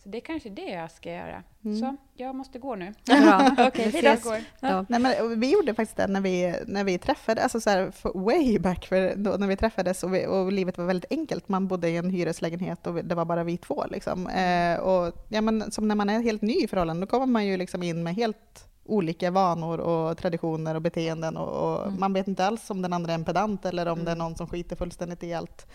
[0.04, 1.44] Så det är kanske det jag ska göra.
[1.66, 1.80] Mm.
[1.80, 2.94] Så, jag måste gå nu.
[3.06, 3.52] Bra.
[3.68, 4.26] Okej, Vi ses.
[4.60, 4.86] Ja.
[4.90, 8.12] Nej, men vi gjorde faktiskt det när vi, när vi träffade, alltså så här, för
[8.14, 11.50] way back för då, när vi träffades och, vi, och livet var väldigt enkelt.
[11.50, 13.86] Man bodde i en hyreslägenhet och det var bara vi två.
[13.92, 14.28] Liksom.
[14.28, 17.46] Eh, och, ja, men, som när man är helt ny i förhållanden, då kommer man
[17.46, 22.00] ju liksom in med helt olika vanor och traditioner och beteenden och, och Mm.
[22.00, 24.18] man vet inte alls om den andra är en pedant eller om det är Mm.
[24.28, 25.68] någon som skiter fullständigt i allt.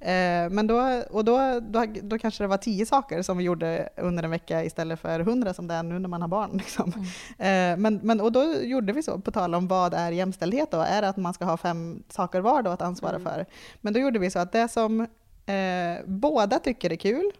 [0.00, 3.88] Eh, men då, och då, då, då kanske det var tio saker som vi gjorde
[3.96, 6.50] under en vecka istället för hundra som det är nu när man har barn.
[6.54, 6.92] Liksom.
[7.38, 10.80] Eh, men, men, och då gjorde vi så, på tal om vad är jämställdhet då?
[10.80, 13.24] Är det att man ska ha fem saker var då att ansvara Mm.
[13.32, 13.46] för?
[13.80, 17.30] Men då gjorde vi så att det som eh, båda tycker är kul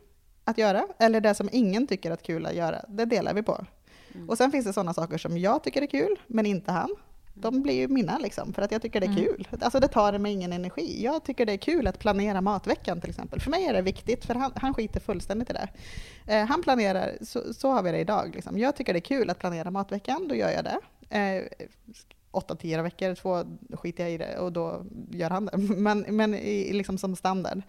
[0.44, 3.64] att göra, eller det som ingen tycker är kul att göra, det delar vi på.
[4.16, 4.28] Mm.
[4.28, 6.90] Och sen finns det sådana saker som jag tycker är kul, men inte han.
[7.38, 9.24] De blir ju mina liksom, för att jag tycker det är Mm.
[9.24, 9.48] kul.
[9.60, 11.04] Alltså det tar mig ingen energi.
[11.04, 13.40] Jag tycker det är kul att planera matveckan till exempel.
[13.40, 15.68] För mig är det viktigt, för han, han skiter fullständigt i det.
[16.26, 18.30] Eh, han planerar, så, så har vi det idag.
[18.34, 18.58] Liksom.
[18.58, 20.78] Jag tycker det är kul att planera matveckan, då gör jag det.
[21.18, 21.42] Eh,
[22.30, 25.56] åtta, tio veckor, två skiter jag i det och då gör han det.
[25.76, 27.62] Men, men i, liksom som standard.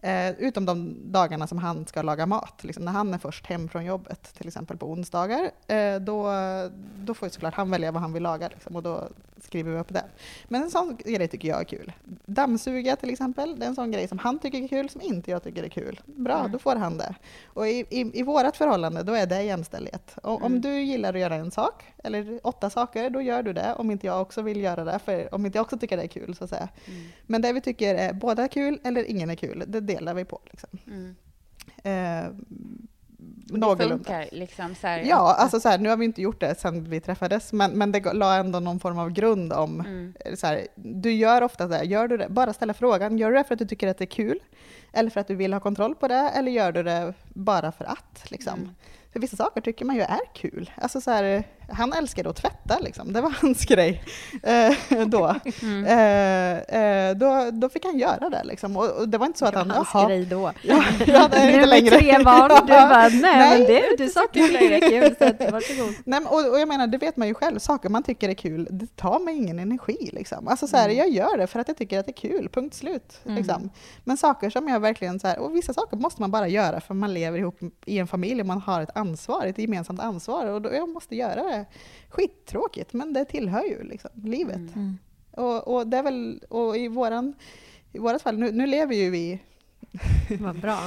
[0.00, 2.64] Eh, utom de dagarna som han ska laga mat.
[2.64, 6.32] Liksom när han är först hem från jobbet, till exempel på onsdagar, eh, då,
[6.96, 9.08] då får ju såklart han välja vad han vill laga liksom, och då
[9.42, 10.04] skriver vi upp det.
[10.48, 11.92] Men en sån grej tycker jag är kul.
[12.26, 15.30] Dammsuga till exempel, det är en sån grej som han tycker är kul, som inte
[15.30, 16.00] jag tycker är kul.
[16.06, 16.52] Bra, Mm.
[16.52, 17.14] då får han det.
[17.46, 20.14] Och i, i, i vårt förhållande, då är det jämställdhet.
[20.22, 20.60] Och, Om Mm.
[20.60, 23.74] du gillar att göra en sak, eller åtta saker, då gör du det.
[23.74, 26.08] Om inte jag också vill göra det, för om inte jag också tycker det är
[26.08, 26.68] kul, så att säga.
[26.86, 27.00] Mm.
[27.26, 30.40] Men det vi tycker är båda kul eller ingen är kul, det delar vi på.
[30.50, 30.68] Liksom.
[30.86, 31.14] Mm.
[31.84, 32.30] Eh,
[33.18, 33.94] Och det någorlunda.
[33.96, 36.54] funkar liksom så här, Ja, att- alltså så här, nu har vi inte gjort det
[36.60, 40.14] sedan vi träffades, men, men det la ändå någon form av grund om Mm.
[40.36, 43.36] så här, du gör ofta så här, gör du det, bara ställa frågan, gör du
[43.36, 44.38] det för att du tycker att det är kul?
[44.92, 46.14] Eller för att du vill ha kontroll på det?
[46.34, 48.30] Eller gör du det bara för att?
[48.30, 48.54] Liksom?
[48.54, 48.70] Mm.
[49.12, 50.70] För vissa saker tycker man ju är kul.
[50.76, 53.12] Alltså så här, han älskade att tvätta, liksom.
[53.12, 54.04] det var hans grej
[54.42, 55.34] eh, då.
[55.62, 55.84] Mm.
[55.84, 57.50] Eh, eh, då.
[57.52, 58.44] Då fick han göra det.
[58.44, 58.76] Liksom.
[58.76, 59.70] Och, och det var inte så att han...
[59.70, 60.52] hans jaha, grej då.
[60.62, 61.98] Ja, ja, det är inte längre.
[61.98, 65.16] tre barn, du bara, nej, Nej, men det, du sa kul och det är kul,
[65.18, 65.94] så att, varsågod.
[66.04, 68.68] Nej, och, och jag menar, det vet man ju själv, saker man tycker är kul,
[68.70, 70.10] det tar mig ingen energi.
[70.12, 70.48] Liksom.
[70.48, 70.98] Alltså, så här, Mm.
[70.98, 73.20] Jag gör det för att jag tycker att det är kul, punkt slut.
[73.24, 73.36] Mm.
[73.36, 73.70] Liksom.
[74.04, 76.94] Men saker som jag verkligen, så här, och vissa saker måste man bara göra för
[76.94, 80.46] man lever ihop i en familj och man har ett ansvar, ett gemensamt ansvar.
[80.46, 81.57] Och då, jag måste göra det.
[82.08, 84.56] Skittråkigt, men det tillhör ju liksom, livet.
[84.56, 84.72] Mm.
[84.74, 84.98] Mm.
[85.30, 87.34] Och, och, det är väl, och i, våran,
[87.92, 89.38] i vårat fall, nu, nu lever ju vi
[90.40, 90.78] Vad bra.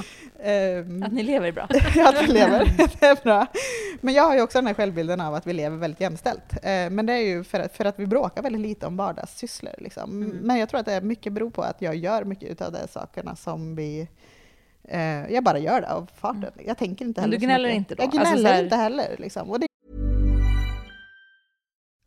[0.43, 1.63] ehm, Att ni lever bra.
[2.05, 2.73] att vi lever.
[2.99, 3.47] Det är bra.
[4.01, 6.53] Men jag har ju också den här självbilden av att vi lever väldigt jämställt.
[6.53, 9.73] Eh, Men det är ju för att, för att vi bråkar väldigt lite om vardagssysslor.
[9.77, 10.23] Liksom.
[10.23, 10.37] Mm.
[10.37, 12.87] Men jag tror att det är mycket beror på att jag gör mycket av de
[12.89, 14.07] sakerna som vi...
[14.83, 16.51] Eh, jag bara gör det av farten.
[16.65, 18.03] Jag tänker inte Men heller du så gnäller inte då?
[18.03, 19.15] Jag Alltså gnäller så här- inte heller.
[19.19, 19.49] Liksom.
[19.49, 19.67] Och det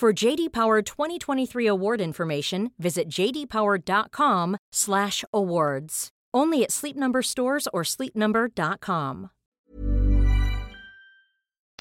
[0.00, 6.08] For JD Power 2023 award information, visit jdpower.com/awards.
[6.36, 9.28] Only at Sleep Number stores or sleepnumber.com.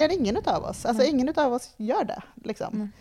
[0.02, 0.86] är ingen av oss.
[0.86, 1.15] Alltså Mm.
[1.15, 2.23] ingen av oss gör det.
[2.43, 2.91] Liksom.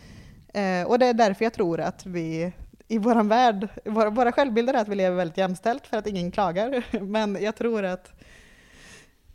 [0.54, 2.52] Eh, och det är därför jag tror att vi
[2.88, 6.30] i vår värld, våra, våra självbilder är att vi lever väldigt jämställt för att ingen
[6.30, 6.84] klagar.
[7.00, 8.12] Men jag tror att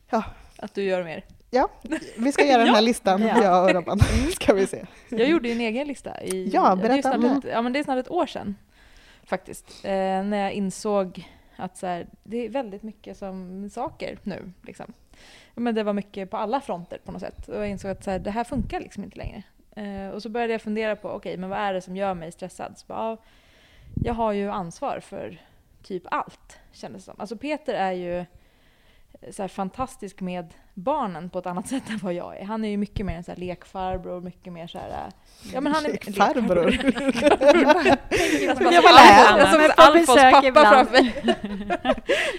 [0.09, 0.23] ja,
[0.57, 1.25] Att du gör mer.
[1.49, 1.69] Ja
[2.17, 3.43] vi ska göra den här listan, Ja.
[3.43, 3.99] jag och Robban.
[4.31, 4.85] Ska vi se.
[5.09, 6.23] Jag gjorde ju en egen lista.
[6.23, 8.55] I, Ja, det är berätta om ett, ja, men det är snart ett år sedan
[9.23, 9.65] faktiskt.
[9.85, 9.91] Eh,
[10.23, 14.51] när jag insåg att så här, det är väldigt mycket som saker nu.
[14.63, 14.93] Liksom.
[15.55, 17.47] Men det var mycket på alla fronter på något sätt.
[17.47, 19.43] Och jag insåg att så här, det här funkar liksom inte längre.
[19.75, 22.31] Eh, och så började jag fundera på, okej, men vad är det som gör mig
[22.31, 22.77] stressad?
[22.77, 23.17] Så bara, ja,
[24.03, 25.41] jag har ju ansvar för
[25.83, 27.19] typ allt, kändes det som.
[27.21, 28.25] Alltså Peter är ju
[29.31, 32.45] så här fantastisk med barnen på ett annat sätt än vad jag är.
[32.45, 35.11] Han är ju mycket mer en så här lekfarbror, mycket mer så här...
[35.53, 35.89] Ja men han är...
[35.91, 36.71] Lekfarbror?
[38.73, 39.51] jag var lärare.
[39.51, 40.67] Som Alfons pappa ibland.
[40.67, 41.13] framför mig.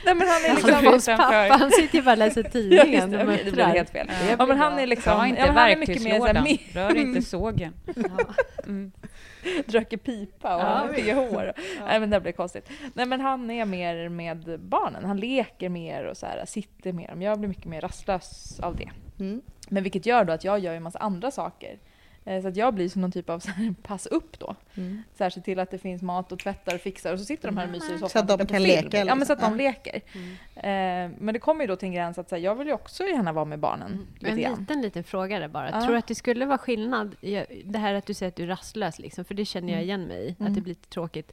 [0.05, 0.75] Nej men han är liksom...
[0.75, 3.67] Alfons pappa, han sitter ju bara och läser Ja, tidningen och det, muttrar.
[3.67, 4.11] helt fel.
[4.29, 4.37] Ja.
[4.39, 5.13] Ja men han är liksom...
[5.13, 6.89] Ta inte ja, men han är mycket mer så här, verktygslådan.
[6.89, 7.73] mi- Rör inte sågen.
[8.67, 8.93] Mm.
[9.67, 11.53] Röker pipa och Ja, mycket hår.
[11.87, 12.71] Nej men det blir konstigt.
[12.95, 15.05] Nej men han är mer med barnen.
[15.05, 17.17] Han leker mer och så här, sitter mer.
[17.21, 18.28] Jag blir mycket mer rastlös
[18.63, 18.91] av det.
[19.21, 19.43] Mm.
[19.69, 21.79] Men vilket gör då att jag gör en massa andra saker.
[22.25, 24.55] Eh, Så att jag blir som någon typ av så här, pass upp då.
[24.75, 25.03] Mm.
[25.19, 27.49] Så här, se till att det finns mat och tvättar och fixar och så sitter
[27.49, 28.63] de här och myser i soffan Så att de kan film.
[28.85, 29.57] leka, Ja men så att liksom.
[29.57, 29.97] de leker.
[30.57, 32.73] Eh, Men det kommer ju då till en gräns att så här, jag vill ju
[32.73, 35.71] också gärna vara med barnen lite En liten, liten fråga där bara.
[35.71, 35.81] Ja.
[35.81, 37.17] Tror du att det skulle vara skillnad,
[37.65, 39.85] det här att du säger att du är rastlös, liksom, för det känner jag Mm.
[39.89, 40.51] igen mig i, Mm.
[40.51, 41.33] att det blir lite tråkigt.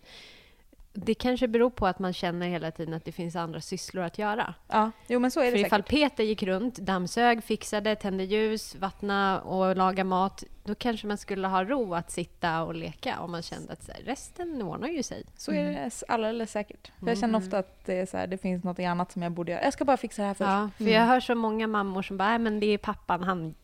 [0.97, 4.17] Det kanske beror på att man känner hela tiden att det finns andra sysslor att
[4.17, 4.53] göra.
[4.67, 5.67] Ja, jo men så är det För säkert.
[5.67, 11.17] ifall Peter gick runt, dammsög, fixade, tände ljus, vattna och laga mat, då kanske man
[11.17, 14.87] skulle ha ro att sitta och leka om man kände att så här, resten ordnar
[14.87, 15.23] ju sig.
[15.37, 16.91] Så är det alldeles säkert.
[16.99, 19.31] För jag känner ofta att det, är så här, det finns något annat som jag
[19.31, 19.63] borde göra.
[19.63, 20.47] Jag ska bara fixa det här först.
[20.49, 23.55] Ja, för jag hör så många mammor som bara, "Nej, men det är pappan, han,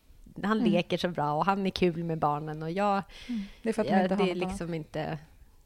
[0.42, 0.72] han Mm.
[0.72, 3.02] leker så bra och han är kul med barnen och jag,
[3.62, 5.18] Det är för att de inte har det är liksom inte...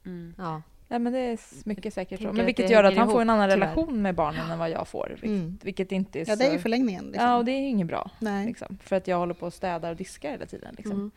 [0.06, 0.34] Mm.
[0.38, 0.62] Ja.
[0.88, 2.32] Ja, men det är mycket säkert så.
[2.32, 3.66] Men vilket gör att han får en ihop, annan tyvärr.
[3.66, 5.08] relation med barnen än vad jag får.
[5.08, 5.58] Vilket, Mm.
[5.62, 6.30] vilket inte är så...
[6.30, 7.04] Ja, det är ju förlängningen.
[7.04, 7.24] Liksom.
[7.24, 8.10] Ja, och det är ju inget bra.
[8.18, 8.46] Nej.
[8.46, 10.74] Liksom, för att jag håller på och städar och diskar hela tiden.
[10.76, 10.92] Liksom.
[10.96, 11.10] Mm.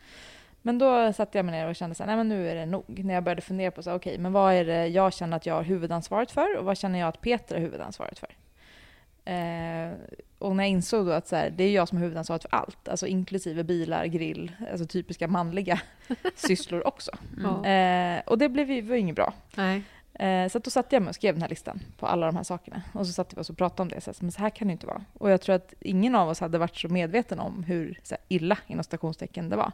[0.62, 2.66] Men då satte jag mig ner och kände så här, nej men nu är det
[2.66, 3.04] nog.
[3.04, 5.54] När jag började fundera på så okej, men vad är det jag känner att jag
[5.54, 8.28] har huvudansvaret för och vad känner jag att Peter har huvudansvaret för?
[9.24, 9.92] Eh,
[10.38, 12.54] och när jag insåg då att så här, det är jag som har huvudansvaret för
[12.54, 15.80] allt, alltså inklusive bilar, grill, alltså typiska manliga
[16.34, 17.10] sysslor också.
[17.42, 17.66] Ja.
[17.66, 19.34] Eh, och det blev ju var ju inget bra.
[19.56, 19.82] Nej.
[20.14, 22.42] Eh, så då satte jag mig och skrev den här listan på alla de här
[22.42, 22.82] sakerna.
[22.92, 24.00] Och så satte vi oss och pratade om det.
[24.00, 25.04] Så, här, men så här kan det inte vara.
[25.12, 28.24] Och jag tror att ingen av oss hade varit så medveten om hur så här,
[28.28, 29.72] illa inom stationstecken det var.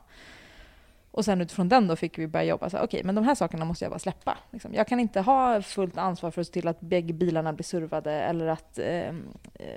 [1.17, 2.71] Och sen utifrån den då fick vi börja jobba.
[2.83, 4.39] Okej, men de här sakerna måste jag bara släppa.
[4.51, 4.75] Liksom.
[4.75, 8.13] Jag kan inte ha fullt ansvar för att se till att bägge bilarna blir servade
[8.13, 9.15] eller att eh,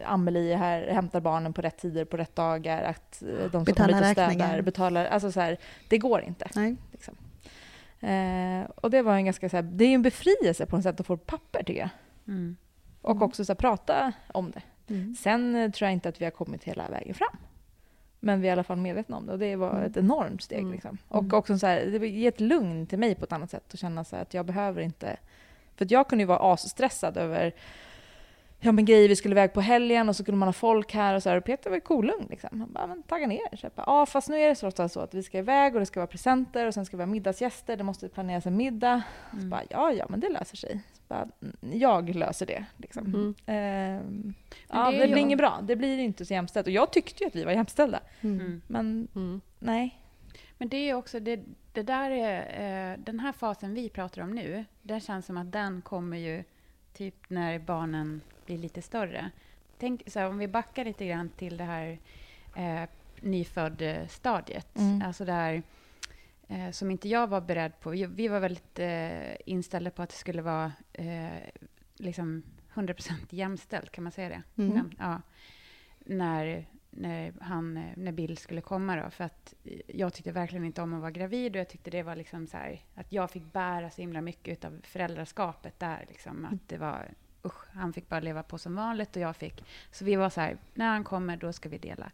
[0.06, 2.84] Amelie här hämtar barnen på rätt tider på rätt dagar.
[2.84, 5.06] Att eh, de som Betala kommer hit och städar betalar.
[5.06, 5.58] Alltså så här,
[5.90, 6.50] det går inte.
[6.56, 6.76] Nej.
[6.92, 7.16] Liksom.
[8.00, 10.84] Eh, och det var en ganska så här, det är ju en befrielse på något
[10.84, 11.90] sätt att få papper tycker jag.
[12.28, 12.58] Mm.
[13.02, 14.94] Och också så här, prata om det.
[14.94, 15.16] Mm.
[15.16, 17.38] Sen eh, tror jag inte att vi har kommit hela vägen fram.
[18.20, 19.84] Men vi är i alla fall medvetna om det och det var Mm.
[19.84, 20.60] ett enormt steg.
[20.60, 20.72] Mm.
[20.72, 20.98] Liksom.
[21.08, 23.80] Och också så här, det ger ett lugn till mig på ett annat sätt att
[23.80, 25.18] känna så att jag behöver inte...
[25.76, 27.54] För jag kunde ju vara asstressad över
[28.60, 31.16] ja, men grejer vi skulle iväg på helgen och så skulle man ha folk här
[31.16, 31.38] och så här.
[31.38, 32.60] Och Peter var ju kolugn liksom.
[32.60, 33.56] Han bara, men tagga ner.
[33.58, 35.86] Så ja, fast nu är det så ofta så att vi ska iväg och det
[35.86, 37.78] ska vara presenter och sen ska vi ha middagsgäster.
[37.78, 39.02] Det måste planeras en middag.
[39.32, 39.50] Så Mm.
[39.50, 40.80] bara, ja, ja, men det löser sig.
[40.94, 42.66] Så bara, "Mm, jag löser det.
[42.78, 43.06] Liksom.
[43.06, 43.36] Mm.
[43.46, 44.34] Ehm,
[44.70, 45.60] ja, det det, blir inget bra.
[45.64, 46.68] Det blir inte så jämställt.
[46.68, 48.00] Och jag tyckte ju att vi var jämställda.
[48.22, 48.40] Mm.
[48.40, 48.62] Mm.
[48.68, 49.42] Men Mm.
[49.60, 50.00] nej.
[50.58, 51.40] Men det är ju också det,
[51.74, 52.40] det där är,
[52.92, 56.44] eh, den här fasen vi pratar om nu, det känns som att den kommer ju
[56.94, 59.32] typ när barnen blir lite större.
[59.78, 62.00] Tänk så här, om vi backar lite grann till det här
[62.56, 62.90] eh,
[63.22, 64.78] nyfödd-stadiet.
[64.78, 65.02] Mm.
[65.02, 65.64] Alltså där
[66.48, 67.90] eh, som inte jag var beredd på.
[67.90, 71.30] Vi, var väldigt eh, inställda på att det skulle vara eh,
[71.96, 74.64] liksom 100% jämställt, kan man säga det?
[74.64, 74.92] Mm.
[75.00, 75.22] Ja.
[76.00, 79.10] När, när, han, eh, när Bill skulle komma då.
[79.10, 82.04] För att eh, jag tyckte verkligen inte om att vara gravid och jag tyckte det
[82.04, 86.06] var liksom så här, att jag fick bära så himla mycket av föräldraskapet där.
[86.10, 87.10] Liksom, att det var,
[87.46, 89.64] usch, han fick bara leva på som vanligt och jag fick...
[89.92, 92.12] Så vi var så här, när han kommer då ska vi dela.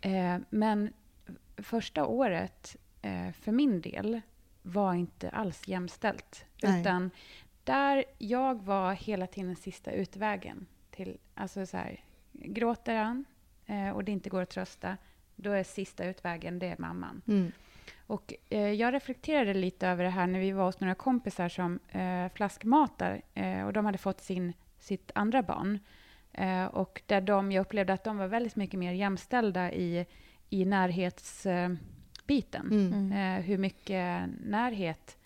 [0.00, 0.92] Eh, men
[1.56, 4.20] första året eh, för min del
[4.62, 6.44] var inte alls jämställt.
[6.62, 6.80] Nej.
[6.80, 7.10] Utan
[7.64, 10.66] där jag var hela tiden sista utvägen.
[10.90, 13.24] Till, alltså så här, gråter han
[13.66, 14.96] eh, och det inte går att trösta,
[15.36, 17.22] då är sista utvägen det är mamman.
[17.28, 17.52] Mm.
[18.10, 21.78] Och eh, jag reflekterade lite över det här när vi var hos några kompisar som
[21.88, 25.78] eh, flaskmatar eh, och de hade fått sin, sitt andra barn.
[26.32, 30.06] Eh, och där de, jag upplevde att de var väldigt mycket mer jämställda i,
[30.48, 31.70] i närhetsbiten.
[31.72, 31.78] Eh,
[32.26, 32.70] biten.
[32.72, 33.12] Mm.
[33.12, 35.18] eh, hur mycket närhet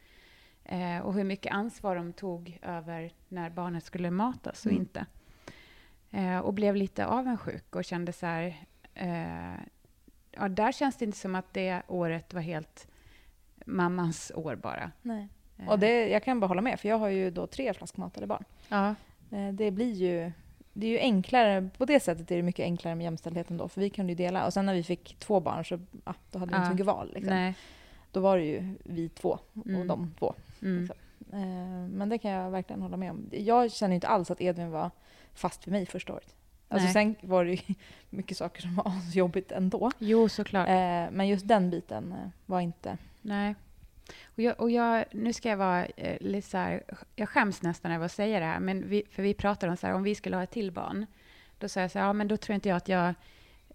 [0.65, 4.83] eh, och hur mycket ansvar de tog över när barnet skulle matas och Mm.
[4.83, 5.07] inte.
[6.11, 8.57] Eh, och blev lite avundsjuk och kände så här...
[10.37, 12.89] Ja, där känns det inte som att det året var helt
[13.67, 14.91] mammans år bara.
[15.03, 15.29] nej.
[15.59, 18.27] Eh, Och det, jag kan bara hålla med, för jag har ju då tre flaskmatade
[18.27, 18.45] barn.
[18.69, 18.95] ja.
[19.31, 20.33] Eh, Det blir ju
[20.77, 23.81] det är ju enklare, på det sättet är det mycket enklare med jämställdheten då, för
[23.81, 24.47] vi kunde ju dela.
[24.47, 26.71] Och sen när vi fick två barn så ja, då hade vi inte Ja.
[26.73, 27.11] mycket val.
[27.15, 27.53] Liksom.
[28.13, 29.87] Då var det ju vi två och Mm.
[29.87, 30.35] de två.
[30.63, 30.79] Mm.
[30.81, 30.97] Liksom.
[31.33, 33.29] Eh, men det kan jag verkligen hålla med om.
[33.33, 34.91] Jag känner inte alls att Edvin var
[35.35, 36.35] fast för mig första året.
[36.75, 37.75] Alltså sen var det ju
[38.11, 39.91] mycket saker som var jobbigt ändå.
[39.99, 40.69] Jo, såklart.
[40.69, 42.99] Eh, men just den biten eh, var inte...
[43.23, 43.55] Nej.
[44.25, 46.83] Och jag, och jag, nu ska jag vara eh, lite så här,
[47.17, 49.87] jag skäms nästan över att säga det här, men vi, för vi pratade om så
[49.87, 51.07] här, om vi skulle ha ett till barn,
[51.59, 53.15] då sa jag så här, ja men då tror inte jag att jag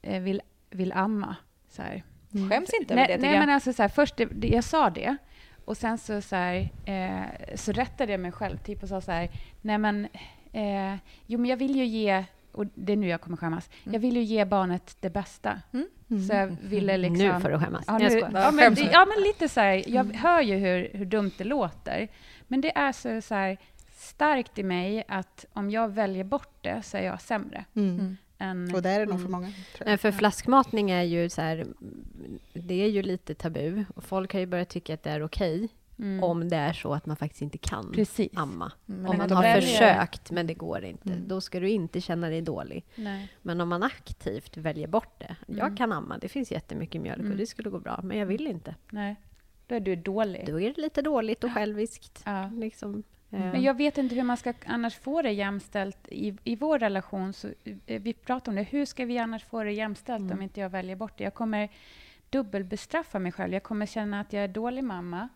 [0.02, 1.36] eh, vill, vill amma.
[1.70, 2.04] Så här.
[2.50, 3.40] Skäms inte över det nej jag.
[3.40, 5.18] men alltså så här, först, det, det, jag sa det,
[5.66, 9.12] och sen så, så, här, eh, så rättade jag mig själv typ och sa så
[9.12, 9.30] här,
[9.62, 10.08] nej men,
[10.54, 13.94] eh, jo men jag vill ju ge, och det är nu jag kommer skämmas, Mm.
[13.94, 15.62] jag vill ju ge barnet det bästa.
[16.28, 17.28] Så jag ville liksom...
[17.28, 17.84] Nu får du skämmas.
[17.88, 21.06] Ja, nu, ja, men, det, ja, men lite så här, jag hör ju hur, hur
[21.06, 22.08] dumt det låter.
[22.48, 23.58] Men det är så, så här,
[23.92, 27.66] starkt i mig att om jag väljer bort det så är jag sämre.
[27.76, 28.18] Mm.
[28.42, 29.24] Än, Och det är det nog Mm.
[29.26, 29.98] för många.
[29.98, 31.66] För flaskmatning är ju så här,
[32.54, 33.86] det är ju lite tabu.
[33.96, 36.24] Och folk har ju börjat tycka att det är okej Mm.
[36.24, 38.30] om det är så att man faktiskt inte kan Precis.
[38.36, 38.72] amma.
[38.86, 41.10] Men om man har försökt, men det går inte.
[41.10, 41.28] Mm.
[41.28, 42.86] Då ska du inte känna dig dålig.
[42.96, 43.28] Nej.
[43.42, 45.36] Men om man aktivt väljer bort det.
[45.48, 45.76] Jag Mm.
[45.78, 47.32] kan amma, det finns jättemycket mjölk Mm.
[47.32, 48.76] och det skulle gå bra, men jag vill inte.
[48.90, 49.16] Nej.
[49.68, 50.46] Då är du dålig.
[50.48, 52.22] Då är det lite dåligt och själviskt.
[52.26, 52.50] Ja.
[52.54, 53.04] Liksom.
[53.30, 56.80] Men Eh, jag vet inte hur man ska annars få det jämställt i, i vår
[56.80, 57.34] relation.
[57.34, 57.48] Så,
[57.86, 58.64] eh, vi pratar om det.
[58.64, 60.38] Hur ska vi annars få det jämställt Mm.
[60.38, 61.24] om inte jag väljer bort det?
[61.24, 61.70] Jag kommer
[62.30, 63.54] dubbelbestraffa mig själv.
[63.54, 65.30] Jag kommer känna att jag är dålig mamma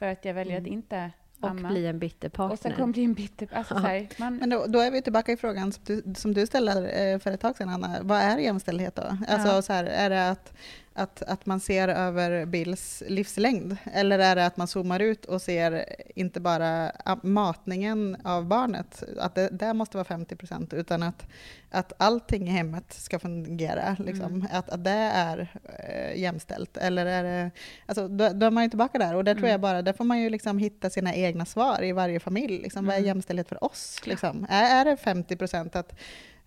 [0.00, 1.10] för att jag väljer att inte
[1.40, 1.68] och amma.
[1.68, 2.76] bli en bitter och sen partner.
[2.76, 3.48] kommer bli en bitter...
[3.52, 6.34] Alltså, så här, man, Men då, då är vi tillbaka i frågan som du, som
[6.34, 7.98] du ställde eh, för ett tag sedan, Anna.
[8.02, 9.02] Vad är jämställdhet då?
[9.28, 9.62] Alltså, Ja.
[9.62, 10.52] så här, är det att,
[10.94, 13.76] att, att man ser över Bills livslängd?
[13.92, 19.02] Eller är det att man zoomar ut och ser inte bara ah, matningen av barnet,
[19.18, 21.26] att det, det måste vara 50 procent, utan att,
[21.70, 23.96] att allting i hemmet ska fungera?
[23.98, 24.24] Liksom.
[24.26, 24.46] Mm.
[24.52, 25.48] Att, att det är
[25.88, 26.76] eh, jämställt?
[26.76, 27.50] Eller är det...
[27.86, 29.14] Alltså, då, då är man ju tillbaka där.
[29.14, 29.50] Och där tror Mm.
[29.50, 32.58] jag bara, där får man ju liksom hitta sina egna svar i varje familj.
[32.58, 32.86] Liksom.
[32.86, 33.06] Vad är Mm.
[33.08, 34.00] jämställdhet för oss?
[34.04, 34.46] Liksom?
[34.50, 35.94] Är, är det 50 procent att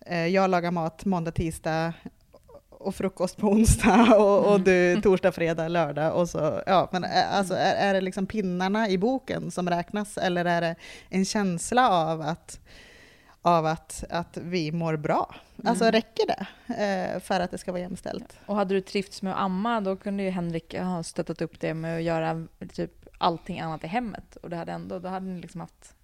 [0.05, 1.93] eh, jag lagar mat måndag, tisdag
[2.83, 7.53] och frukost på onsdag och, och du torsdag, fredag, lördag och så, ja, men alltså,
[7.53, 10.75] är, är det liksom pinnarna i boken som räknas eller är det
[11.09, 12.59] en känsla av att
[13.45, 15.35] av att, att vi mår bra.
[15.65, 15.91] Alltså Mm.
[15.91, 18.39] räcker det eh, för att det ska vara jämställt?
[18.45, 21.73] Och hade du trivts med att amma, då kunde ju Henrik ha stöttat upp det
[21.73, 24.35] med att göra typ allting annat i hemmet.
[24.35, 25.95] Och det hade ändå, då hade ni liksom haft...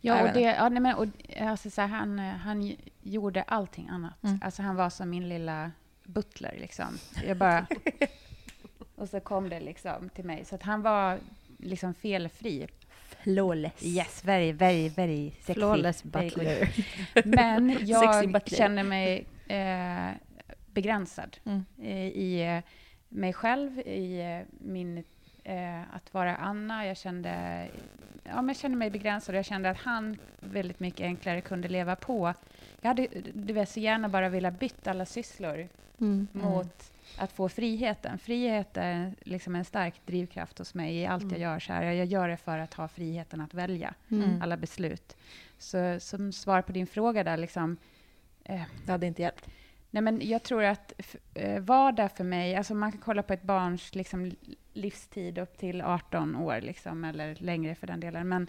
[0.00, 1.06] Ja, och det, ja, nej, men, och,
[1.40, 4.22] alltså, så här, han, eh, han gjorde allting annat.
[4.22, 4.40] Mm.
[4.44, 5.70] Alltså, han var som min lilla
[6.12, 6.54] butler.
[6.60, 6.98] Liksom.
[7.26, 7.66] Jag bara...
[8.96, 10.44] och så kom det liksom till mig.
[10.44, 11.18] Så att han var
[11.58, 12.66] liksom felfri.
[13.22, 13.82] Flawless.
[13.84, 15.54] Yes, very, very, very sexy.
[15.54, 16.68] Flawless butler.
[17.24, 18.56] Men jag butler.
[18.58, 20.10] känner mig eh,
[20.72, 21.64] begränsad Mm.
[21.82, 22.70] eh, i eh,
[23.08, 25.04] mig själv, i eh, min,
[25.44, 26.86] eh, att vara Anna.
[26.86, 27.30] Jag kände,
[28.24, 31.68] ja, men jag kände mig begränsad och jag kände att han väldigt mycket enklare kunde
[31.68, 32.34] leva på.
[32.84, 35.68] Jag hade du vet, så gärna bara velat byta alla sysslor
[36.00, 36.28] Mm.
[36.32, 38.18] mot att få friheten.
[38.18, 41.58] Frihet är liksom en stark drivkraft hos mig i allt jag gör.
[41.60, 41.82] Så här.
[41.92, 44.42] Jag gör det för att ha friheten att välja Mm.
[44.42, 45.16] alla beslut.
[45.58, 47.76] Så som svar på din fråga där, liksom,
[48.44, 49.48] eh, Det hade inte hjälpt.
[49.90, 50.92] nej men jag tror att
[51.34, 54.32] eh, vardag för mig, alltså man kan kolla på ett barns liksom,
[54.72, 58.28] livstid upp till 18 år, liksom, eller längre för den delen.
[58.28, 58.48] Men eh,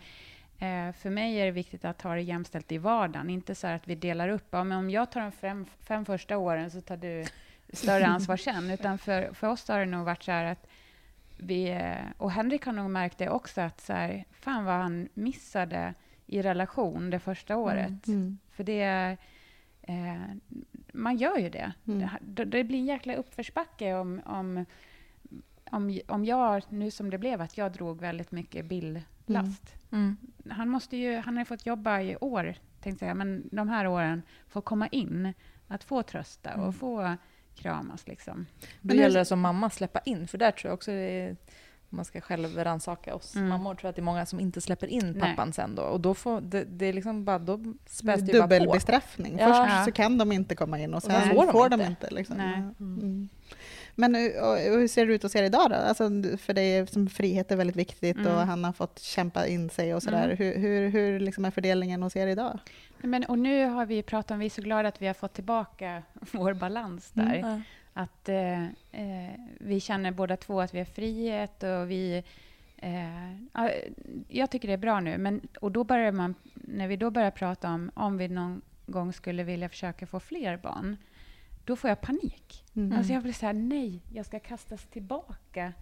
[0.98, 3.88] för mig är det viktigt att ha det jämställt i vardagen, inte så här att
[3.88, 4.48] vi delar upp.
[4.50, 7.26] Ja, men om jag tar de fem, fem första åren så tar du
[7.74, 8.70] större ansvar sen.
[8.72, 10.68] Utan för, för oss har det nog varit så här att
[11.38, 15.10] vi, eh, och Henrik har nog märkt det också, att så här, fan vad han
[15.14, 15.94] missade
[16.26, 18.08] i relation det första året.
[18.08, 18.38] Mm.
[18.52, 19.18] För det...
[19.82, 20.22] Eh,
[20.94, 21.74] man gör ju det.
[21.88, 22.10] Mm.
[22.22, 24.66] Det, det blir en jäkla uppförsbacke om, om,
[25.70, 28.66] om, om jag, nu som det blev, att jag drog väldigt mycket
[29.26, 29.76] bildlast.
[29.92, 30.18] Mm.
[30.50, 33.88] Han, måste ju, han har ju fått jobba i år, tänkte jag, men de här
[33.88, 35.34] åren, få komma in,
[35.68, 36.66] att få trösta Mm.
[36.66, 37.16] och få
[37.56, 38.08] kramas.
[38.08, 38.46] Liksom.
[38.82, 41.36] Då gäller det som mamma att släppa in, för där tror jag också det är,
[41.90, 43.50] man ska själv rannsaka oss Mm.
[43.50, 43.76] mammor.
[43.76, 45.22] tror jag att det är många som inte släpper in Nej.
[45.22, 45.82] pappan sen då.
[45.84, 48.54] Och då får det, det är liksom bara, då späs det ju bara på.
[48.54, 49.38] Dubbelbestraffning.
[49.40, 49.46] Ja.
[49.48, 49.86] Först Ja.
[49.86, 52.06] så kan de inte komma in och Och sen sen får får de, de inte.
[52.06, 52.16] inte.
[52.16, 53.20] liksom.
[53.98, 54.12] Mm.
[54.12, 55.76] Men eh, hur ser det ut hos er idag då?
[55.76, 58.32] Alltså, för dig som frihet är väldigt viktigt Mm.
[58.36, 60.26] och han har fått kämpa in sig och sådär.
[60.26, 60.38] Mm.
[60.38, 62.60] Hur, hur, hur liksom är fördelningen hos er idag?
[62.98, 65.34] Men, och nu har vi pratat om, vi är så glada att vi har fått
[65.34, 67.36] tillbaka vår balans där.
[67.36, 67.62] Ja.
[67.94, 72.24] Att eh, eh, vi känner båda två att vi har frihet och vi...
[72.78, 73.70] Eh, ja,
[74.28, 75.18] jag tycker det är bra nu.
[75.18, 79.14] Men, och då börjar man, när vi då börjar prata om om vi någon gång
[79.14, 80.98] skulle vilja försöka få fler barn,
[81.66, 82.64] då får jag panik.
[82.76, 82.98] Mm.
[82.98, 85.74] Alltså jag blir så här, nej, jag ska kastas tillbaka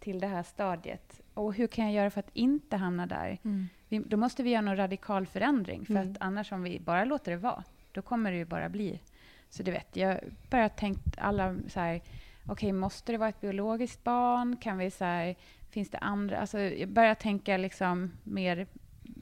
[0.00, 1.20] till det här stadiet.
[1.34, 3.38] Och hur kan jag göra för att inte hamna där?
[3.44, 3.68] Mm.
[3.88, 6.10] Vi, då måste vi göra någon radikal förändring, för Mm.
[6.12, 9.00] att annars om vi bara låter det vara, då kommer det ju bara bli...
[9.48, 10.20] Så du vet, jag
[10.50, 12.00] bara tänkt alla så här,
[12.46, 14.56] okej, måste det vara ett biologiskt barn?
[14.56, 15.34] Kan vi så här,
[15.70, 16.38] finns det andra?
[16.38, 18.66] Alltså, jag börjar tänka liksom mer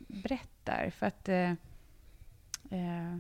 [0.08, 1.50] brett där, för att eh,
[2.70, 3.16] eh,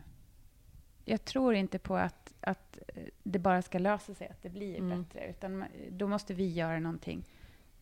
[1.04, 2.78] jag tror inte på att, att
[3.22, 5.02] det bara ska lösa sig, att det blir Mm.
[5.02, 7.24] bättre, utan då måste vi göra någonting,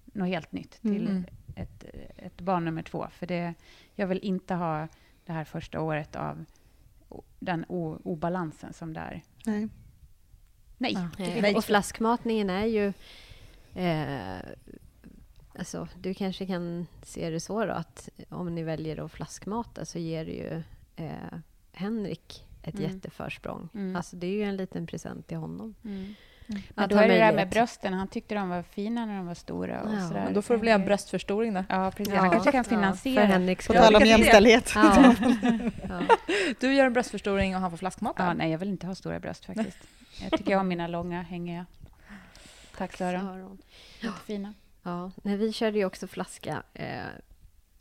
[0.04, 1.24] något helt nytt till Mm.
[1.56, 1.84] ett,
[2.16, 3.06] ett barn nummer två.
[3.12, 3.54] För det,
[3.94, 4.88] jag vill inte ha
[5.26, 6.44] det här första året av
[7.38, 9.22] den o, obalansen som det är.
[9.46, 9.68] Nej.
[10.78, 10.96] Nej.
[11.18, 12.92] Eh, jag Och flaskmatningen är ju...
[13.74, 14.38] Eh,
[15.58, 19.98] alltså, du kanske kan se det så då, att om ni väljer att flaskmata så
[19.98, 20.62] ger det ju
[21.06, 21.38] eh,
[21.72, 22.90] Henrik ett Mm.
[22.90, 23.68] jätteförsprång.
[23.74, 23.96] Mm.
[23.96, 25.74] Alltså, det är ju en liten present till honom.
[25.84, 26.14] Mm.
[26.74, 27.92] Men då ha är det det här med brösten.
[27.94, 29.82] Han tyckte de var fina när de var stora.
[29.82, 30.24] Och Ja, sådär.
[30.24, 31.64] Men då får det bli en bröstförstoring då.
[31.68, 32.14] Ja, precis.
[32.14, 33.20] Ja, Han kanske kan ja, finansiera.
[33.26, 34.72] för Henriks På tal om jämställdhet.
[34.74, 35.14] Ja.
[35.88, 36.00] ja.
[36.60, 38.24] Du gör en bröstförstoring och han får flaskmata.
[38.26, 39.78] Ja, nej, jag vill inte ha stora bröst faktiskt.
[40.22, 41.66] Jag tycker om mina långa, hängiga.
[42.76, 43.20] Tack Sören.
[43.26, 43.58] Sören.
[44.00, 44.54] Jättefina.
[44.82, 46.62] Ja, nej, vi körde ju också flaska.
[46.74, 46.86] Eh,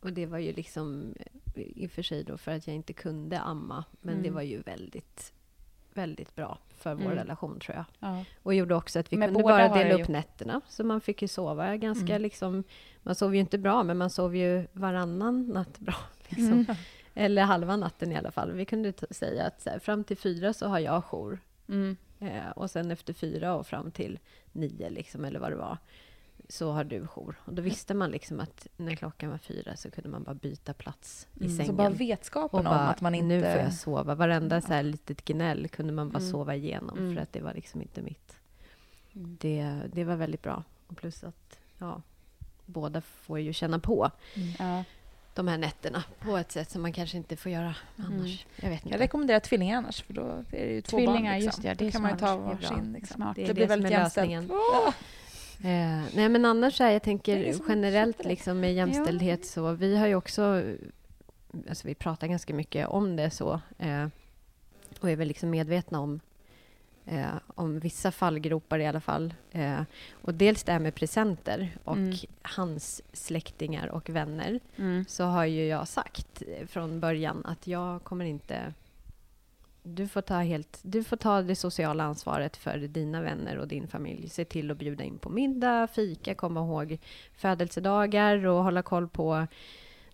[0.02, 1.14] och det var ju liksom
[1.56, 3.84] i och för sig då för att jag inte kunde amma.
[4.02, 4.34] Men det Mm.
[4.34, 5.34] var ju väldigt,
[5.94, 7.16] väldigt bra för vår Mm.
[7.18, 7.86] relation tror jag.
[8.00, 8.26] Ja.
[8.44, 10.08] Och gjorde också att vi Men kunde bara dela det upp gjort.
[10.08, 10.62] nätterna.
[10.70, 12.22] Så man fick ju sova ganska Mm.
[12.22, 12.64] liksom...
[13.04, 15.96] Man sov ju inte bra, men man sov ju varannan natt bra.
[16.30, 16.52] Liksom.
[16.54, 16.76] Mm.
[17.14, 18.52] Eller halva natten i alla fall.
[18.52, 21.40] Vi kunde säga att här, fram till fyra så har jag jour.
[21.68, 21.98] Mm.
[22.20, 24.20] Eh, och sen efter fyra och fram till
[24.52, 25.78] nio, liksom, eller vad det var,
[26.50, 27.36] så har du jour.
[27.46, 30.74] Och då visste man liksom att när klockan var fyra så kunde man bara byta
[30.74, 31.52] plats i Mm.
[31.58, 31.68] sängen.
[31.68, 33.26] Så bara vetskapen och om bara, att man inte...
[33.28, 34.16] nu får jag sova.
[34.16, 36.32] Varenda så här litet gnäll kunde man bara Mm.
[36.32, 37.16] sova igenom, Mm.
[37.16, 38.40] för att det var liksom inte mitt.
[39.16, 39.38] Mm.
[39.42, 40.64] Det, det var väldigt bra.
[40.88, 42.02] Och plus att, ja,
[42.66, 44.12] båda får ju känna på
[44.60, 44.84] Ja.
[45.34, 48.12] de här nätterna på ett sätt som man kanske inte får göra Mm.
[48.14, 48.46] annars.
[48.56, 48.96] Jag vet inte.
[48.96, 51.42] Jag rekommenderar tvillingar annars, för då är det ju två Tvillingar, barn.
[51.42, 51.46] Liksom.
[51.46, 52.40] just det, det då kan man ju ta smart.
[52.40, 52.70] Är bra.
[52.78, 52.94] varsin.
[52.94, 53.20] Liksom.
[53.36, 54.52] Det är Det, det blir väldigt jämställt.
[55.64, 60.08] Eh, nej, men annars så här, jag tänker generellt liksom med jämställdhet så vi har
[60.08, 60.64] ju också,
[61.70, 64.08] alltså vi pratar ganska mycket om det så eh,
[65.00, 66.20] och är väl liksom medvetna om
[67.06, 69.34] eh, om vissa fallgropar i alla fall.
[69.52, 69.82] Eh,
[70.12, 72.16] och dels det här med presenter och Mm.
[72.42, 75.06] hans släktingar och vänner Mm.
[75.08, 78.74] så har ju jag sagt från början att jag kommer inte...
[79.84, 83.88] Du får, ta helt, du får ta det sociala ansvaret för dina vänner och din
[83.88, 84.30] familj.
[84.30, 86.98] Se till att bjuda in på middag, fika, komma ihåg
[87.34, 89.48] födelsedagar och hålla koll på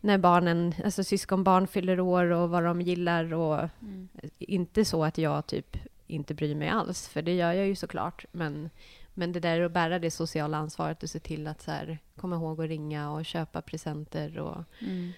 [0.01, 3.33] när barnen, alltså syskonbarn fyller år och vad de gillar.
[3.33, 4.09] Och Mm.
[4.37, 8.25] inte så att jag typ inte bryr mig alls, för det gör jag ju såklart.
[8.31, 8.69] Men,
[9.13, 12.35] men det där att bära det sociala ansvaret och se till att så här, komma
[12.35, 15.11] ihåg att ringa och köpa presenter och Mm.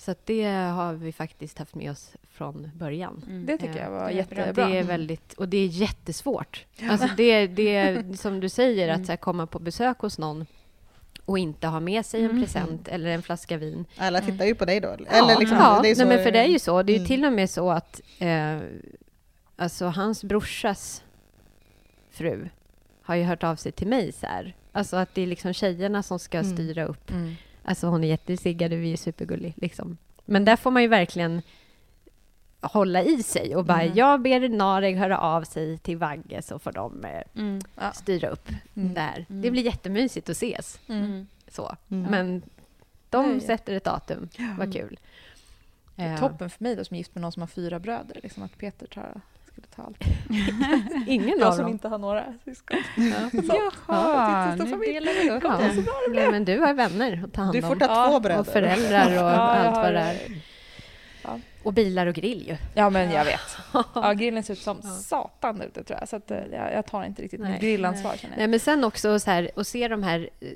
[0.00, 3.22] Så att det har vi faktiskt haft med oss från början.
[3.28, 3.46] Mm.
[3.46, 4.52] Det tycker Ja, jag var det jättebra.
[4.68, 6.64] Det är väldigt, och det är jättesvårt.
[6.90, 9.00] Alltså det, det är som du säger, Mm.
[9.00, 10.46] att så här, komma på besök hos någon
[11.24, 12.42] och inte ha med sig en Mm.
[12.42, 13.84] present eller en flaska vin.
[13.96, 14.88] Alla tittar ju på dig då.
[14.88, 16.82] ja, Eller liksom, ja det är så, nej, men för det är ju så.
[16.82, 17.08] Det är ju Mm.
[17.08, 18.58] till och med så att eh,
[19.56, 21.02] alltså hans brorsas
[22.10, 22.48] fru
[23.02, 24.56] har ju hört av sig till mig så här.
[24.72, 26.52] Alltså att det är liksom tjejerna som ska Mm.
[26.54, 27.34] styra upp Mm.
[27.70, 29.54] Alltså hon är jättesiggad och vi är supergullig.
[29.56, 29.96] Liksom.
[30.24, 31.42] Men där får man ju verkligen
[32.60, 33.96] hålla i sig och bara, Mm.
[33.96, 37.60] jag ber Nareg höra av sig till Vagge så får de eh, Mm.
[37.76, 37.92] Ja.
[37.92, 38.94] styra upp Mm.
[38.94, 39.26] där.
[39.30, 39.42] Mm.
[39.42, 40.80] Det blir jättemysigt att ses.
[40.88, 41.26] Mm.
[41.48, 41.76] Så.
[41.90, 42.10] Mm.
[42.10, 42.42] Men
[43.10, 43.40] de Nej.
[43.40, 44.28] sätter ett datum.
[44.38, 44.72] Vad Mm.
[44.72, 44.98] kul.
[45.96, 47.78] Det är Eh, toppen för mig då som är gift med någon som har fyra
[47.78, 48.20] bröder.
[48.22, 49.20] Liksom att Peter tar,
[49.80, 49.98] allt.
[51.06, 51.72] Ingen Jag av som dem.
[51.72, 52.78] inte har några syskon.
[52.96, 53.40] Ja.
[53.42, 53.54] Så,
[53.86, 55.58] Jaha, ja, nu delar vi upp Ja.
[56.14, 57.68] Nej, men du har vänner att ta hand Du om.
[57.68, 58.40] får ta Ja, två och bröder.
[58.40, 60.16] och föräldrar och allt vad det är.
[61.62, 62.56] Och bilar och grill ju.
[62.74, 63.40] Ja, men jag vet.
[63.94, 64.88] Ja, grillen ser ut som Ja.
[64.90, 66.08] satan ute tror jag.
[66.08, 67.52] Så att, eh, jag, jag tar inte riktigt Nej.
[67.52, 68.50] mitt grillansvar Nej, jag.
[68.50, 70.48] men sen också så här, att se de här eh,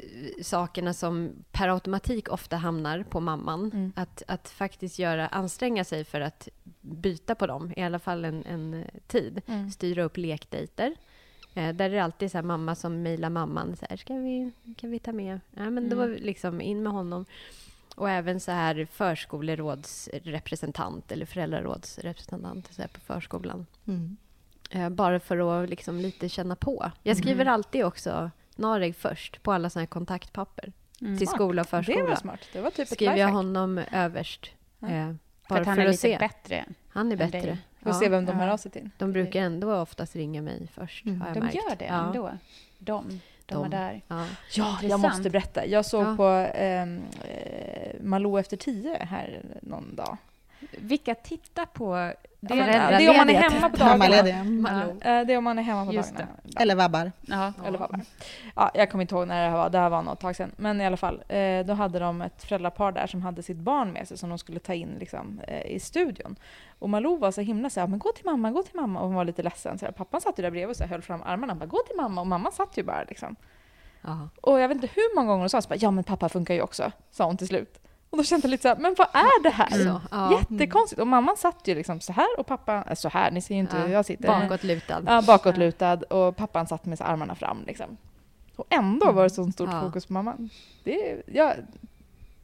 [0.42, 3.70] sakerna som per automatik ofta hamnar på mamman.
[3.74, 3.92] Mm.
[3.96, 6.48] Att, att faktiskt göra, anstränga sig för att
[6.80, 9.42] byta på dem, i alla fall en, en eh, tid.
[9.46, 9.70] Mm.
[9.70, 10.94] Styra upp lekdejter.
[11.55, 13.76] Eh, där är det alltid så här, mamma som mejlar mamman.
[13.76, 15.40] Så här, Ska vi, kan vi ta med?
[15.50, 16.22] Ja, men då Mm.
[16.22, 17.24] liksom in med honom.
[17.95, 23.66] Och även så här förskolerådsrepresentant eller föräldrarådsrepresentant så här på förskolan.
[23.86, 24.16] Mm.
[24.70, 26.90] Eh, bara för att liksom lite känna på.
[27.03, 27.55] Jag skriver Mm.
[27.55, 31.18] alltid också Nareg först på alla såna här kontaktpapper Mm.
[31.18, 32.16] till skola och Det var förskola.
[32.16, 32.40] smart.
[32.53, 34.47] Det var typ Skriver jag honom överst.
[34.78, 34.88] Ja.
[34.88, 36.18] Eh, För bara att han för är att lite se.
[36.18, 36.64] bättre.
[36.88, 37.59] Han är bättre.
[37.82, 38.01] Får Ja.
[38.01, 38.90] se vem de hör av sig till.
[38.99, 41.20] De brukar ändå oftast ringa mig först, Mm.
[41.20, 41.55] har jag De märkt.
[41.55, 42.07] gör det ja.
[42.07, 42.38] ändå.
[42.78, 43.64] De, de, De.
[43.64, 44.03] är där.
[44.09, 44.26] Ja.
[44.55, 45.66] Ja, jag måste berätta.
[45.66, 46.16] Jag såg Ja.
[46.16, 46.24] på
[46.55, 50.16] ehm, eh, Malou efter tio här någon dag.
[50.78, 52.12] Vilka tittar på
[52.49, 52.55] Det?
[52.64, 53.99] Föräldrar- det är om man är hemma på dagarna.
[55.20, 56.32] Eh, Det är om man är hemma på Just dagarna.
[56.61, 57.12] Eller vabbar.
[57.20, 57.53] Ja.
[57.66, 58.01] Eller det?
[58.57, 59.70] Ja, jag kommer inte ihåg när det här var.
[59.70, 60.53] Det här var något tag sedan.
[60.57, 63.92] Men i alla fall, eh, då hade de ett föräldrapar där som hade sitt barn
[63.92, 66.36] med sig som de skulle ta in liksom, eh, i studion.
[66.78, 69.01] Och Malou var så himla så här, men gå till mamma, gå till mamma.
[69.01, 69.78] Och hon var lite ledsen.
[69.78, 71.51] Så här, pappan satt ju där bredvid och så här, höll fram armarna.
[71.51, 72.20] Han bara, gå till mamma.
[72.20, 73.36] Och mamma satt ju bara liksom.
[74.03, 74.28] Ja.
[74.40, 76.55] Och jag vet inte hur många gånger hon sa så bara, ja men pappa funkar
[76.55, 76.92] ju också.
[77.11, 77.80] Sa hon till slut.
[78.14, 80.00] Och då kände jag lite så här, men vad är det här?
[80.10, 80.32] Ja.
[80.32, 81.00] Jättekonstigt.
[81.00, 83.60] Och mamman satt ju liksom så här och pappa, äh, så här, ni ser ju
[83.60, 84.28] inte Ja, hur jag sitter.
[84.28, 85.02] Bakåtlutad.
[85.06, 87.64] Ja, bakåtlutad och pappan satt med armarna fram.
[87.66, 87.96] Liksom.
[88.56, 89.80] Och ändå var det så stort Ja.
[89.80, 90.50] fokus på mamman.
[90.84, 91.54] Det är, jag,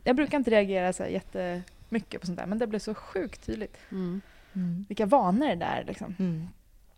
[0.04, 3.46] jag brukar inte reagera så här jättemycket på sånt där, men det blev så sjukt
[3.46, 3.76] tydligt.
[3.90, 4.20] Mm.
[4.88, 5.84] Vilka vanor det är.
[5.84, 6.14] Liksom.
[6.18, 6.48] Mm.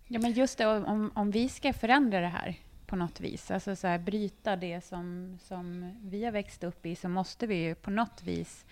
[0.08, 2.54] Ja, men just det, om, om vi ska förändra det här
[2.92, 6.96] på något vis, alltså så här, bryta det som, som vi har växt upp i,
[6.96, 8.64] så måste vi ju på något vis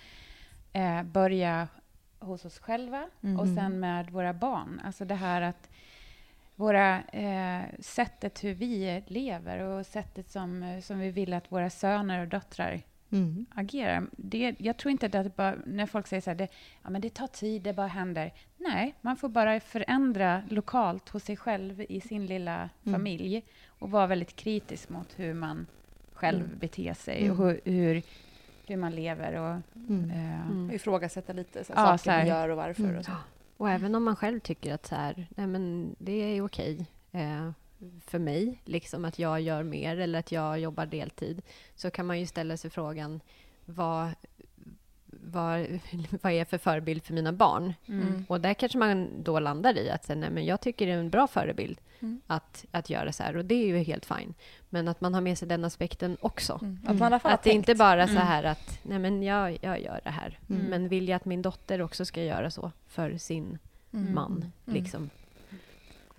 [0.73, 1.69] eh, börja
[2.19, 3.57] hos oss själva och Mhm.
[3.57, 4.81] sen med våra barn.
[4.85, 5.71] Alltså det här att
[6.57, 12.21] våra, eh, sättet hur vi lever och sättet som, som vi vill att våra söner
[12.21, 12.81] och döttrar
[13.13, 13.47] Mm.
[13.55, 14.07] agerar.
[14.13, 16.49] Det, jag tror inte att det bara, när folk säger så här, det,
[16.83, 18.33] ja, men det tar tid, det bara händer.
[18.59, 22.95] Nej, man får bara förändra lokalt hos sig själv i sin lilla Mm.
[22.95, 23.43] familj
[23.81, 25.67] och vara väldigt kritisk mot hur man
[26.13, 26.59] själv Mm.
[26.59, 27.41] beter sig Mm.
[27.41, 28.03] och hur, hur,
[28.67, 29.33] hur man lever.
[29.35, 29.57] Och,
[29.89, 30.11] Mm.
[30.11, 30.71] eh, Mm.
[30.71, 32.19] Ifrågasätta lite så Ja, här, så saker här.
[32.19, 32.83] man gör och varför.
[32.85, 32.99] Mm.
[32.99, 33.13] Och så.
[33.57, 37.51] Och även om man själv tycker att så här, nej men det är okej eh,
[38.07, 41.43] för mig, liksom att jag gör mer eller att jag jobbar deltid,
[41.75, 43.21] så kan man ju ställa sig frågan
[43.65, 44.09] vad,
[45.33, 45.67] vad,
[46.23, 47.75] vad är jag för förebild för mina barn?
[47.87, 48.25] mm.
[48.29, 50.99] Och där kanske man då landar i att säga, nej, men jag tycker det är
[50.99, 52.21] en bra förebild Mm.
[52.27, 53.37] att, att göra så här.
[53.37, 54.35] Och det är ju helt fine.
[54.69, 56.59] Men att man har med sig den aspekten också.
[56.63, 57.03] Mm.
[57.13, 58.27] Att Att det inte bara så Mm.
[58.27, 60.39] här att, nej men jag, jag gör det här.
[60.51, 60.63] Mm.
[60.63, 63.59] Men vill jag att min dotter också ska göra så för sin
[63.93, 64.15] Mm.
[64.15, 64.51] man, Mm.
[64.83, 65.11] liksom.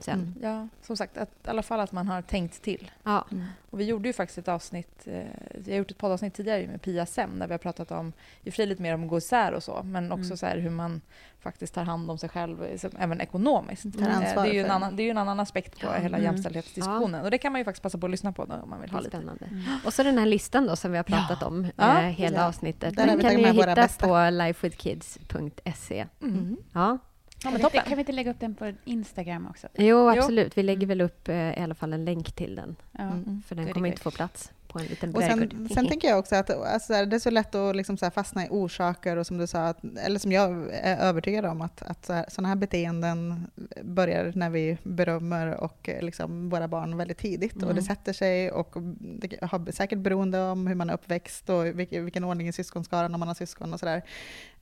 [0.04, 0.20] Sen.
[0.20, 0.36] Mm.
[0.41, 2.91] Ja, som sagt, att, i alla fall att man har tänkt till.
[3.04, 3.26] Ja.
[3.70, 5.24] Och vi gjorde ju faktiskt ett avsnitt, eh,
[5.66, 8.49] jag har gjort ett poddavsnitt tidigare med Pia Sem där vi har pratat om, i
[8.49, 10.38] och lite mer om att gå isär och så, men också Mm.
[10.38, 11.02] så här hur man
[11.39, 12.66] faktiskt tar hand om sig själv,
[12.99, 13.84] även ekonomiskt.
[13.99, 15.93] Tar Eh, det, är ju en annan, det är ju en annan aspekt på Ja.
[15.93, 16.24] hela Mm.
[16.24, 17.24] jämställdhetsdiskussionen.
[17.26, 18.91] Och det kan man ju faktiskt passa på att lyssna på då, om man vill
[18.91, 19.10] ha lite.
[19.18, 19.45] spännande.
[19.45, 19.64] Mm.
[19.86, 22.02] Och så den här listan då som vi har pratat om Ja.
[22.02, 22.45] eh, hela Ja.
[22.47, 22.95] avsnittet.
[22.95, 26.06] Den vi kan ni hitta på lifewithkids.se.
[26.22, 26.58] Mm.
[26.74, 26.97] Ja.
[27.44, 27.89] Ja, Kan, men vi inte, toppen.
[27.89, 29.68] kan vi inte lägga upp den på Instagram också?
[29.78, 30.58] Jo, absolut.
[30.58, 32.76] Vi lägger väl upp eh, i alla fall en länk till den.
[32.92, 33.04] Ja.
[33.04, 33.42] Mm.
[33.48, 36.36] För den kommer inte få plats på en liten Och sen, sen tänker jag också
[36.36, 39.47] att alltså, det är så lätt att liksom så fastna i orsaker och som du
[39.47, 43.47] sa, att, eller som jag är övertygad om, att, att så här, sådana här beteenden
[43.84, 47.53] börjar när vi berömmer och eh, liksom våra barn väldigt tidigt.
[47.55, 47.84] Och det Mm.
[47.84, 52.24] sätter sig och det har säkert beroende om hur man är uppväxt och vilken, vilken
[52.24, 54.01] ordning i syskonskaran om man har syskon och sådär.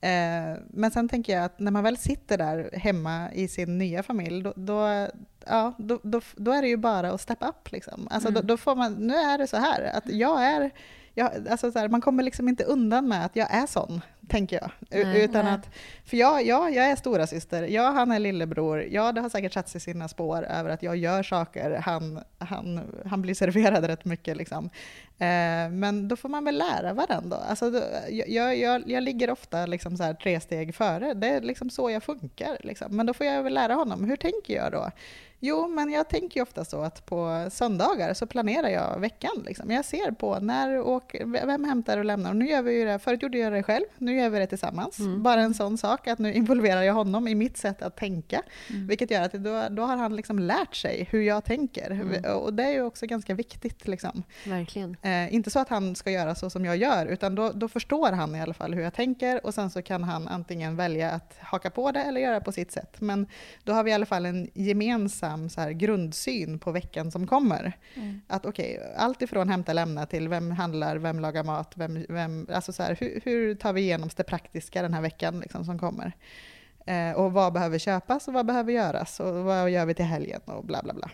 [0.00, 4.02] Eh, men sen tänker jag att när man väl sitter där hemma i sin nya
[4.02, 5.08] familj, då, då
[5.46, 7.72] ja, då, då, då är det ju bara att step up.
[7.72, 8.08] Liksom.
[8.10, 8.40] Alltså, Mm.
[8.40, 10.70] då, då får man, nu är det så här, att jag är...
[11.14, 14.56] Jag, alltså så här, man kommer liksom inte undan med att jag är sån, tänker
[14.56, 14.70] jag.
[15.04, 15.24] Nej.
[15.24, 15.54] Utan Nej.
[15.54, 15.68] att,
[16.04, 19.52] för jag, jag, jag är stora syster, ja han är lillebror, ja det har säkert
[19.52, 24.04] satt sig sina spår över att jag gör saker, han, han, han blir serverad rätt
[24.04, 24.36] mycket.
[24.36, 24.64] Liksom.
[25.18, 27.36] Eh, men då får man väl lära varandra.
[27.36, 27.80] Alltså, då,
[28.10, 31.90] jag, jag, jag ligger ofta liksom så här tre steg före, det är liksom så
[31.90, 32.56] jag funkar.
[32.60, 32.96] Liksom.
[32.96, 34.90] Men då får jag väl lära honom, hur tänker jag då?
[35.42, 39.42] Jo, men jag tänker ju ofta så att på söndagar så planerar jag veckan.
[39.46, 39.70] Liksom.
[39.70, 42.30] Jag ser på när åker, vem hämtar och lämnar.
[42.30, 44.46] Och nu gör vi ju det, förut gjorde jag det själv, nu gör vi det
[44.46, 44.98] tillsammans.
[44.98, 45.22] Mm.
[45.22, 48.42] Bara en sån sak, att nu involverar jag honom i mitt sätt att tänka.
[48.70, 48.86] Mm.
[48.86, 51.90] Vilket gör att då, då har han liksom lärt sig hur jag tänker.
[51.90, 52.36] Mm.
[52.36, 53.88] Och det är ju också ganska viktigt.
[53.88, 54.22] Liksom.
[54.44, 54.96] Verkligen.
[55.02, 58.12] Eh, inte så att han ska göra så som jag gör, utan då, då förstår
[58.12, 61.36] han i alla fall hur jag tänker och sen så kan han antingen välja att
[61.40, 62.96] haka på det eller göra på sitt sätt.
[63.00, 63.26] Men
[63.64, 67.72] då har vi i alla fall en gemensam så här, grundsyn på veckan som kommer.
[67.94, 68.20] Mm.
[68.26, 72.72] Att okej, allt ifrån hämta lämna till vem handlar, vem lagar mat, vem, vem, alltså
[72.72, 76.12] så här, hur, hur tar vi igenom det praktiska den här veckan liksom, som kommer?
[76.86, 80.40] Eh, och vad behöver köpas och vad behöver göras och vad gör vi till helgen
[80.44, 81.10] och bla bla bla.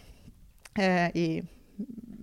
[0.84, 1.44] Eh, I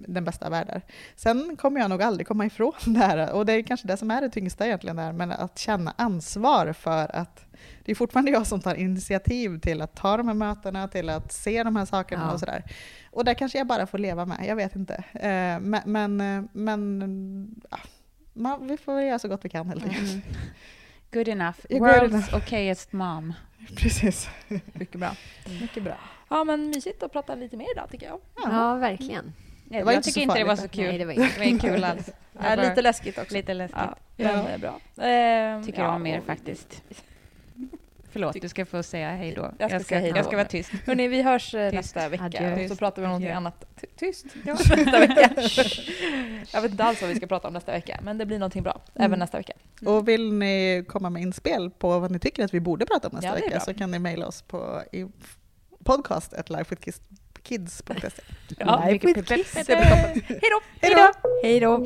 [0.07, 0.81] den bästa av världar.
[1.15, 4.11] Sen kommer jag nog aldrig komma ifrån det här, och det är kanske det som
[4.11, 7.45] är det tyngsta egentligen där, men att känna ansvar för att
[7.83, 11.31] det är fortfarande jag som tar initiativ till att ta de här mötena, till att
[11.31, 12.33] se de här sakerna Ja.
[12.33, 12.63] och sådär.
[13.11, 14.93] Och där kanske jag bara får leva med, jag vet inte.
[15.13, 17.77] Eh, men men, eh, men ja,
[18.33, 20.09] man, vi får göra så gott vi kan helt enkelt.
[20.11, 20.21] Mm.
[21.11, 21.57] Good enough.
[21.69, 22.35] Ja, good World's enough.
[22.35, 23.33] okayest mom.
[23.77, 24.29] Precis.
[24.73, 25.11] Mycket bra.
[25.61, 25.97] Mycket bra.
[26.29, 28.19] Ja, men mysigt att prata lite mer idag tycker jag.
[28.43, 29.33] Ja, verkligen.
[29.65, 30.83] Nej, var jag inte tycker inte det var så kul.
[30.85, 32.09] Nej, det var det inte var inte kul alls.
[32.33, 33.33] Ja, bara- lite läskigt också.
[33.33, 33.79] Lite läskigt.
[33.81, 34.31] Ja, Ja.
[34.35, 34.79] men det är bra.
[35.05, 36.83] Ehm, Tycker ja, om er och- faktiskt.
[38.13, 39.51] Förlåt, du ska få säga hej då.
[39.59, 40.17] Jag ska säga hej då.
[40.17, 40.71] Jag ska vara tyst.
[40.85, 41.75] Hörni, vi hörs eh, Tyst.
[41.75, 42.63] nästa vecka Adjö.
[42.63, 43.37] och så pratar vi om någonting Adjö.
[43.37, 43.65] annat.
[43.81, 44.25] Ty- Tyst!
[44.45, 44.53] Ja.
[44.75, 45.29] nästa vecka.
[46.53, 48.63] jag vet inte alls vad vi ska prata om nästa vecka, men det blir någonting
[48.63, 49.19] bra även Mm.
[49.19, 49.53] nästa vecka.
[49.85, 53.13] Och vill ni komma med inspel på vad ni tycker att vi borde prata om
[53.15, 54.81] nästa Ja, vecka så kan ni mejla oss på
[55.83, 58.21] podcast at lifewithkids.se.
[58.59, 60.59] Ja, Life with då!
[60.81, 61.11] Hej då!
[61.43, 61.85] Hej då!